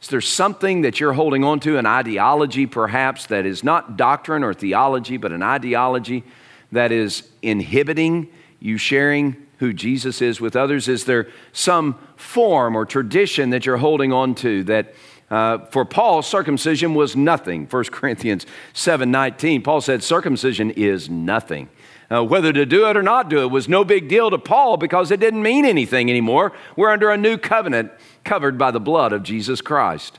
Is 0.00 0.08
there 0.08 0.20
something 0.20 0.82
that 0.82 1.00
you're 1.00 1.12
holding 1.12 1.44
on 1.44 1.60
to, 1.60 1.76
an 1.78 1.86
ideology 1.86 2.66
perhaps 2.66 3.26
that 3.26 3.46
is 3.46 3.62
not 3.62 3.96
doctrine 3.96 4.42
or 4.42 4.54
theology, 4.54 5.16
but 5.16 5.32
an 5.32 5.42
ideology 5.42 6.24
that 6.72 6.90
is 6.90 7.28
inhibiting 7.42 8.28
you 8.58 8.78
sharing 8.78 9.41
who 9.62 9.72
Jesus 9.72 10.20
is 10.20 10.40
with 10.40 10.56
others? 10.56 10.88
Is 10.88 11.04
there 11.04 11.28
some 11.52 11.96
form 12.16 12.74
or 12.74 12.84
tradition 12.84 13.50
that 13.50 13.64
you're 13.64 13.76
holding 13.76 14.12
on 14.12 14.34
to 14.36 14.64
that 14.64 14.92
uh, 15.30 15.64
for 15.66 15.84
Paul, 15.84 16.20
circumcision 16.20 16.94
was 16.94 17.14
nothing. 17.14 17.66
1 17.66 17.84
Corinthians 17.92 18.44
7 18.72 19.08
19, 19.08 19.62
Paul 19.62 19.80
said, 19.80 20.02
circumcision 20.02 20.72
is 20.72 21.08
nothing. 21.08 21.68
Uh, 22.10 22.24
whether 22.24 22.52
to 22.52 22.66
do 22.66 22.88
it 22.88 22.96
or 22.96 23.04
not 23.04 23.30
do 23.30 23.38
it 23.42 23.52
was 23.52 23.68
no 23.68 23.84
big 23.84 24.08
deal 24.08 24.30
to 24.30 24.36
Paul 24.36 24.76
because 24.76 25.12
it 25.12 25.20
didn't 25.20 25.42
mean 25.42 25.64
anything 25.64 26.10
anymore. 26.10 26.52
We're 26.76 26.90
under 26.90 27.10
a 27.10 27.16
new 27.16 27.38
covenant 27.38 27.92
covered 28.24 28.58
by 28.58 28.72
the 28.72 28.80
blood 28.80 29.12
of 29.12 29.22
Jesus 29.22 29.60
Christ. 29.60 30.18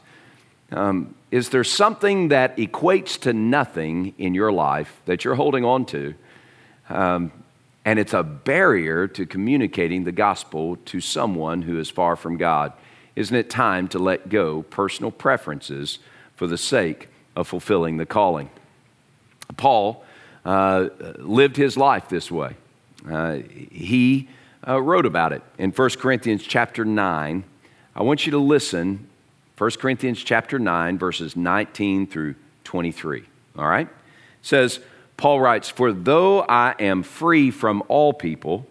Um, 0.71 1.15
is 1.31 1.49
there 1.49 1.65
something 1.65 2.29
that 2.29 2.55
equates 2.55 3.19
to 3.21 3.33
nothing 3.33 4.15
in 4.17 4.33
your 4.33 4.53
life 4.53 5.01
that 5.05 5.25
you're 5.25 5.35
holding 5.35 5.65
on 5.65 5.85
to? 5.87 6.15
Um, 6.89 7.42
and 7.85 7.99
it's 7.99 8.13
a 8.13 8.23
barrier 8.23 9.07
to 9.07 9.25
communicating 9.25 10.03
the 10.03 10.11
gospel 10.11 10.77
to 10.85 11.01
someone 11.01 11.63
who 11.63 11.79
is 11.79 11.89
far 11.89 12.15
from 12.15 12.37
God. 12.37 12.73
Isn't 13.15 13.35
it 13.35 13.49
time 13.49 13.87
to 13.89 13.99
let 13.99 14.29
go 14.29 14.63
personal 14.63 15.11
preferences 15.11 15.99
for 16.35 16.47
the 16.47 16.57
sake 16.57 17.09
of 17.35 17.47
fulfilling 17.47 17.97
the 17.97 18.05
calling? 18.05 18.49
Paul 19.57 20.03
uh, 20.45 20.89
lived 21.17 21.57
his 21.57 21.77
life 21.77 22.09
this 22.09 22.31
way. 22.31 22.55
Uh, 23.09 23.39
he 23.49 24.29
uh, 24.67 24.81
wrote 24.81 25.05
about 25.05 25.33
it 25.33 25.41
in 25.57 25.71
1 25.71 25.89
Corinthians 25.91 26.43
chapter 26.43 26.85
9. 26.85 27.43
I 27.95 28.03
want 28.03 28.25
you 28.25 28.31
to 28.31 28.37
listen 28.37 29.07
1 29.57 29.71
Corinthians 29.71 30.23
chapter 30.23 30.57
9, 30.57 30.97
verses 30.97 31.35
19 31.35 32.07
through 32.07 32.35
23. 32.63 33.23
All 33.57 33.67
right? 33.67 33.87
It 33.87 33.93
says, 34.41 34.79
Paul 35.17 35.41
writes, 35.41 35.69
For 35.69 35.93
though 35.93 36.41
I 36.41 36.75
am 36.79 37.03
free 37.03 37.51
from 37.51 37.83
all 37.87 38.13
people, 38.13 38.67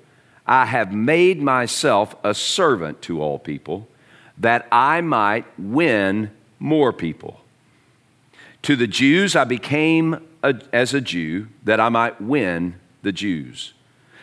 I 0.46 0.66
have 0.66 0.92
made 0.92 1.40
myself 1.40 2.14
a 2.24 2.34
servant 2.34 3.00
to 3.02 3.22
all 3.22 3.38
people, 3.38 3.88
that 4.38 4.66
I 4.72 5.00
might 5.00 5.46
win 5.58 6.30
more 6.58 6.92
people. 6.92 7.40
To 8.62 8.76
the 8.76 8.86
Jews, 8.86 9.34
I 9.36 9.44
became 9.44 10.26
a, 10.42 10.60
as 10.72 10.94
a 10.94 11.00
Jew, 11.00 11.48
that 11.64 11.80
I 11.80 11.88
might 11.88 12.20
win 12.20 12.76
the 13.02 13.12
Jews. 13.12 13.72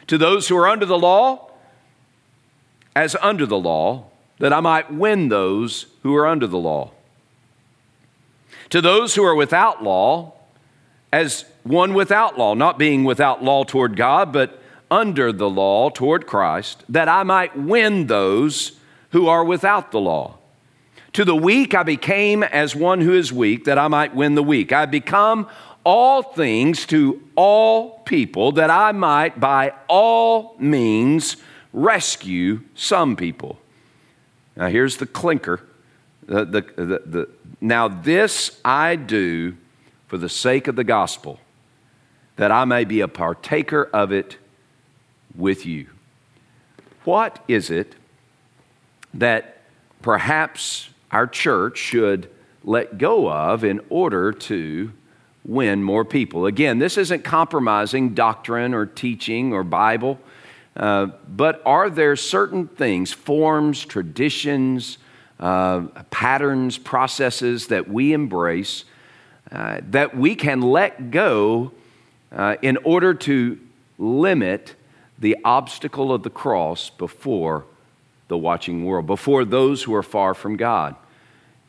To 0.07 0.17
those 0.17 0.47
who 0.47 0.57
are 0.57 0.67
under 0.67 0.85
the 0.85 0.97
law, 0.97 1.51
as 2.95 3.15
under 3.21 3.45
the 3.45 3.59
law, 3.59 4.05
that 4.39 4.53
I 4.53 4.59
might 4.59 4.91
win 4.91 5.29
those 5.29 5.85
who 6.03 6.15
are 6.15 6.25
under 6.25 6.47
the 6.47 6.57
law. 6.57 6.91
To 8.69 8.81
those 8.81 9.15
who 9.15 9.23
are 9.23 9.35
without 9.35 9.83
law, 9.83 10.33
as 11.11 11.45
one 11.69 11.93
without 11.93 12.37
law, 12.37 12.55
not 12.55 12.79
being 12.79 13.03
without 13.03 13.43
law 13.43 13.63
toward 13.63 13.95
God, 13.95 14.33
but 14.33 14.59
under 14.89 15.31
the 15.31 15.49
law 15.49 15.89
toward 15.89 16.25
Christ, 16.25 16.83
that 16.89 17.07
I 17.07 17.21
might 17.23 17.55
win 17.55 18.07
those 18.07 18.73
who 19.11 19.27
are 19.27 19.43
without 19.43 19.91
the 19.91 19.99
law. 19.99 20.37
To 21.13 21.23
the 21.23 21.35
weak 21.35 21.75
I 21.75 21.83
became 21.83 22.41
as 22.41 22.75
one 22.75 23.01
who 23.01 23.13
is 23.13 23.31
weak, 23.31 23.65
that 23.65 23.77
I 23.77 23.87
might 23.87 24.15
win 24.15 24.33
the 24.33 24.43
weak. 24.43 24.71
I 24.71 24.87
become 24.87 25.47
all 25.83 26.23
things 26.23 26.85
to 26.87 27.21
all 27.35 27.99
people, 27.99 28.51
that 28.53 28.71
I 28.71 28.91
might 28.91 29.39
by 29.39 29.73
all 29.87 30.55
means 30.59 31.37
rescue 31.71 32.61
some 32.73 33.15
people. 33.15 33.59
Now 34.55 34.69
here's 34.69 34.97
the 34.97 35.05
clinker. 35.05 35.61
The, 36.25 36.45
the, 36.45 36.61
the, 36.85 37.29
now, 37.61 37.87
this 37.87 38.59
I 38.63 38.95
do 38.95 39.55
for 40.07 40.17
the 40.17 40.29
sake 40.29 40.67
of 40.67 40.75
the 40.75 40.83
gospel, 40.83 41.39
that 42.39 42.53
I 42.53 42.63
may 42.63 42.85
be 42.85 43.01
a 43.01 43.07
partaker 43.09 43.89
of 43.91 44.13
it 44.13 44.37
with 45.35 45.65
you. 45.65 45.87
What 47.03 47.43
is 47.49 47.69
it 47.69 47.95
that 49.13 49.57
perhaps 50.01 50.89
our 51.11 51.27
church 51.27 51.77
should 51.77 52.29
let 52.63 52.97
go 52.97 53.29
of 53.29 53.65
in 53.65 53.81
order 53.89 54.31
to 54.31 54.93
win 55.43 55.83
more 55.83 56.05
people? 56.05 56.45
Again, 56.45 56.79
this 56.79 56.97
isn't 56.97 57.25
compromising 57.25 58.13
doctrine 58.13 58.73
or 58.73 58.85
teaching 58.85 59.51
or 59.51 59.65
Bible, 59.65 60.17
uh, 60.77 61.07
but 61.27 61.61
are 61.65 61.89
there 61.89 62.15
certain 62.15 62.69
things, 62.69 63.11
forms, 63.11 63.83
traditions, 63.83 64.97
uh, 65.41 65.81
patterns, 66.09 66.77
processes 66.77 67.67
that 67.67 67.89
we 67.89 68.13
embrace 68.13 68.85
uh, 69.51 69.81
that 69.89 70.15
we 70.15 70.35
can 70.35 70.61
let 70.61 71.11
go 71.11 71.73
uh, 72.31 72.55
in 72.61 72.77
order 72.77 73.13
to 73.13 73.59
limit 73.97 74.75
the 75.17 75.37
obstacle 75.43 76.13
of 76.13 76.23
the 76.23 76.29
cross 76.29 76.89
before 76.89 77.65
the 78.29 78.37
watching 78.37 78.85
world, 78.85 79.05
before 79.05 79.43
those 79.43 79.83
who 79.83 79.93
are 79.93 80.03
far 80.03 80.33
from 80.33 80.55
God. 80.55 80.95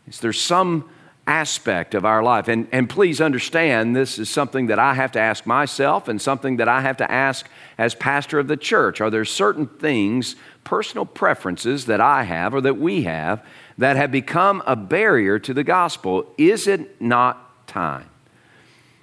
Is 0.06 0.20
there 0.20 0.32
some 0.32 0.88
aspect 1.26 1.94
of 1.94 2.04
our 2.04 2.22
life? 2.22 2.48
And, 2.48 2.68
and 2.70 2.88
please 2.88 3.20
understand, 3.20 3.96
this 3.96 4.18
is 4.18 4.28
something 4.28 4.66
that 4.66 4.78
I 4.78 4.94
have 4.94 5.12
to 5.12 5.20
ask 5.20 5.46
myself 5.46 6.08
and 6.08 6.20
something 6.20 6.56
that 6.58 6.68
I 6.68 6.82
have 6.82 6.96
to 6.98 7.10
ask 7.10 7.48
as 7.78 7.94
pastor 7.94 8.38
of 8.38 8.48
the 8.48 8.56
church. 8.56 9.00
Are 9.00 9.10
there 9.10 9.24
certain 9.24 9.66
things, 9.66 10.36
personal 10.64 11.06
preferences 11.06 11.86
that 11.86 12.00
I 12.00 12.24
have 12.24 12.54
or 12.54 12.60
that 12.60 12.78
we 12.78 13.02
have, 13.02 13.44
that 13.78 13.96
have 13.96 14.12
become 14.12 14.62
a 14.66 14.76
barrier 14.76 15.38
to 15.38 15.54
the 15.54 15.64
gospel? 15.64 16.32
Is 16.36 16.66
it 16.66 17.00
not 17.00 17.66
time 17.66 18.10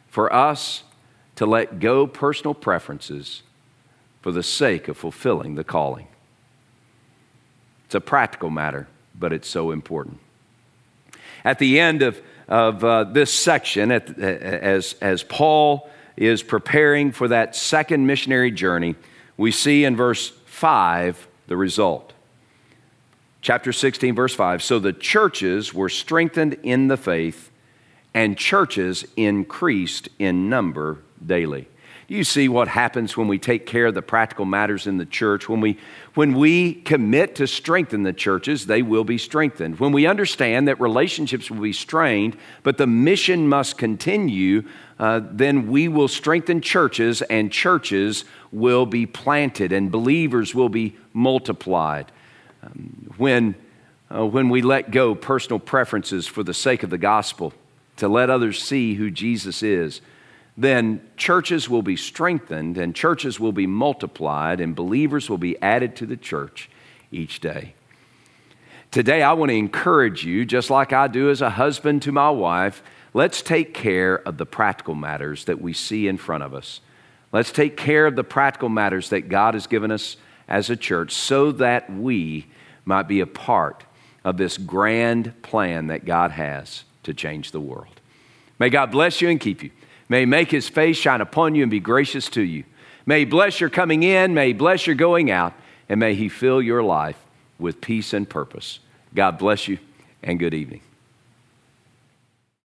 for 0.08 0.32
us 0.32 0.84
to 1.38 1.46
let 1.46 1.80
go 1.80 2.06
personal 2.06 2.54
preferences 2.54 3.44
for 4.22 4.32
the 4.32 4.44
sake 4.44 4.88
of 4.88 4.98
fulfilling 4.98 5.56
the 5.56 5.64
calling. 5.64 6.08
It's 7.86 7.96
a 7.96 8.02
practical 8.02 8.50
matter, 8.50 8.88
but 9.18 9.32
it's 9.32 9.48
so 9.48 9.72
important. 9.72 10.20
At 11.46 11.60
the 11.60 11.80
end 11.80 12.02
of, 12.02 12.22
of 12.48 12.84
uh, 12.84 13.06
this 13.06 13.32
section, 13.32 13.92
at, 13.92 14.20
as, 14.20 14.96
as 15.00 15.24
Paul 15.24 15.90
is 16.18 16.42
preparing 16.42 17.12
for 17.12 17.28
that 17.28 17.56
second 17.56 18.06
missionary 18.08 18.52
journey, 18.52 18.96
we 19.38 19.52
see 19.52 19.86
in 19.86 19.96
verse 19.96 20.30
5 20.48 21.28
the 21.46 21.56
result. 21.56 22.14
Chapter 23.42 23.72
16, 23.72 24.16
verse 24.16 24.34
5. 24.34 24.64
So 24.64 24.80
the 24.80 24.92
churches 24.92 25.72
were 25.72 25.90
strengthened 25.90 26.56
in 26.64 26.88
the 26.88 26.98
faith, 26.98 27.52
and 28.14 28.36
churches 28.38 29.06
increased 29.16 30.10
in 30.18 30.50
number 30.50 30.98
daily. 31.26 31.68
Do 32.08 32.16
you 32.16 32.24
see 32.24 32.48
what 32.48 32.70
happens 32.70 33.18
when 33.18 33.28
we 33.28 33.38
take 33.38 33.66
care 33.66 33.88
of 33.88 33.94
the 33.94 34.02
practical 34.02 34.46
matters 34.46 34.88
in 34.88 34.98
the 34.98 35.06
church? 35.06 35.50
When 35.50 35.60
we, 35.60 35.78
when 36.14 36.38
we 36.38 36.76
commit 36.76 37.36
to 37.36 37.48
strengthen 37.48 38.04
the 38.04 38.14
churches, 38.14 38.66
they 38.66 38.82
will 38.82 39.04
be 39.04 39.18
strengthened. 39.18 39.78
When 39.82 39.92
we 39.92 40.08
understand 40.08 40.70
that 40.70 40.80
relationships 40.80 41.52
will 41.52 41.60
be 41.60 41.74
strained, 41.74 42.38
but 42.64 42.78
the 42.78 42.88
mission 42.88 43.50
must 43.50 43.78
continue, 43.78 44.64
uh, 45.00 45.20
then 45.30 45.68
we 45.68 45.90
will 45.90 46.08
strengthen 46.08 46.62
churches 46.62 47.22
and 47.24 47.52
churches 47.52 48.24
will 48.54 48.86
be 48.86 49.06
planted 49.06 49.74
and 49.74 49.92
believers 49.92 50.56
will 50.56 50.70
be 50.70 50.96
multiplied. 51.12 52.10
Um, 52.64 53.14
when, 53.18 53.56
uh, 54.10 54.26
when 54.26 54.48
we 54.48 54.62
let 54.62 54.92
go 54.92 55.14
personal 55.14 55.60
preferences 55.60 56.26
for 56.26 56.42
the 56.42 56.54
sake 56.54 56.84
of 56.84 56.90
the 56.90 56.98
gospel, 56.98 57.54
to 57.98 58.08
let 58.08 58.30
others 58.30 58.64
see 58.64 58.94
who 58.94 59.12
Jesus 59.12 59.62
is, 59.62 60.00
then 60.58 61.02
churches 61.16 61.70
will 61.70 61.84
be 61.84 61.96
strengthened 61.96 62.78
and 62.78 62.96
churches 62.96 63.40
will 63.40 63.52
be 63.52 63.68
multiplied 63.68 64.60
and 64.60 64.76
believers 64.76 65.30
will 65.30 65.38
be 65.38 65.62
added 65.62 65.96
to 65.96 66.06
the 66.08 66.18
church 66.18 66.70
each 67.12 67.40
day. 67.40 67.76
Today, 68.90 69.22
I 69.22 69.34
want 69.34 69.50
to 69.50 69.56
encourage 69.56 70.26
you, 70.26 70.46
just 70.46 70.70
like 70.70 70.94
I 70.94 71.08
do 71.08 71.30
as 71.30 71.42
a 71.42 71.52
husband 71.52 72.02
to 72.04 72.12
my 72.12 72.32
wife, 72.32 72.82
let's 73.14 73.42
take 73.42 73.74
care 73.74 74.16
of 74.16 74.38
the 74.38 74.46
practical 74.46 74.96
matters 74.96 75.46
that 75.46 75.62
we 75.62 75.74
see 75.74 76.08
in 76.08 76.18
front 76.18 76.44
of 76.44 76.54
us. 76.56 76.82
Let's 77.32 77.52
take 77.52 77.78
care 77.78 78.08
of 78.08 78.16
the 78.16 78.24
practical 78.24 78.70
matters 78.70 79.10
that 79.10 79.30
God 79.30 79.54
has 79.54 79.68
given 79.68 79.92
us 79.92 80.18
as 80.48 80.70
a 80.70 80.76
church 80.76 81.12
so 81.12 81.52
that 81.52 81.92
we 81.92 82.48
might 82.86 83.08
be 83.08 83.20
a 83.20 83.28
part 83.28 83.84
of 84.24 84.38
this 84.38 84.58
grand 84.58 85.40
plan 85.44 85.88
that 85.88 86.06
God 86.06 86.32
has 86.32 86.86
to 87.04 87.14
change 87.14 87.52
the 87.52 87.60
world. 87.60 88.02
May 88.58 88.70
God 88.70 88.90
bless 88.90 89.22
you 89.22 89.30
and 89.30 89.40
keep 89.40 89.62
you. 89.62 89.72
May 90.10 90.26
make 90.26 90.52
his 90.52 90.70
face 90.70 90.98
shine 90.98 91.22
upon 91.22 91.56
you 91.56 91.64
and 91.64 91.72
be 91.72 91.80
gracious 91.80 92.30
to 92.30 92.42
you. 92.42 92.64
May 93.06 93.20
he 93.20 93.26
bless 93.26 93.60
your 93.60 93.70
coming 93.70 94.04
in, 94.04 94.34
may 94.34 94.48
he 94.48 94.54
bless 94.54 94.88
your 94.88 94.96
going 94.96 95.32
out, 95.32 95.54
and 95.90 96.00
may 96.00 96.14
he 96.14 96.30
fill 96.30 96.62
your 96.62 96.84
life 96.84 97.18
with 97.60 97.82
peace 97.82 98.14
and 98.14 98.30
purpose. 98.30 98.80
God 99.14 99.38
bless 99.38 99.68
you 99.68 99.80
and 100.24 100.40
good 100.40 100.54
evening. 100.54 100.82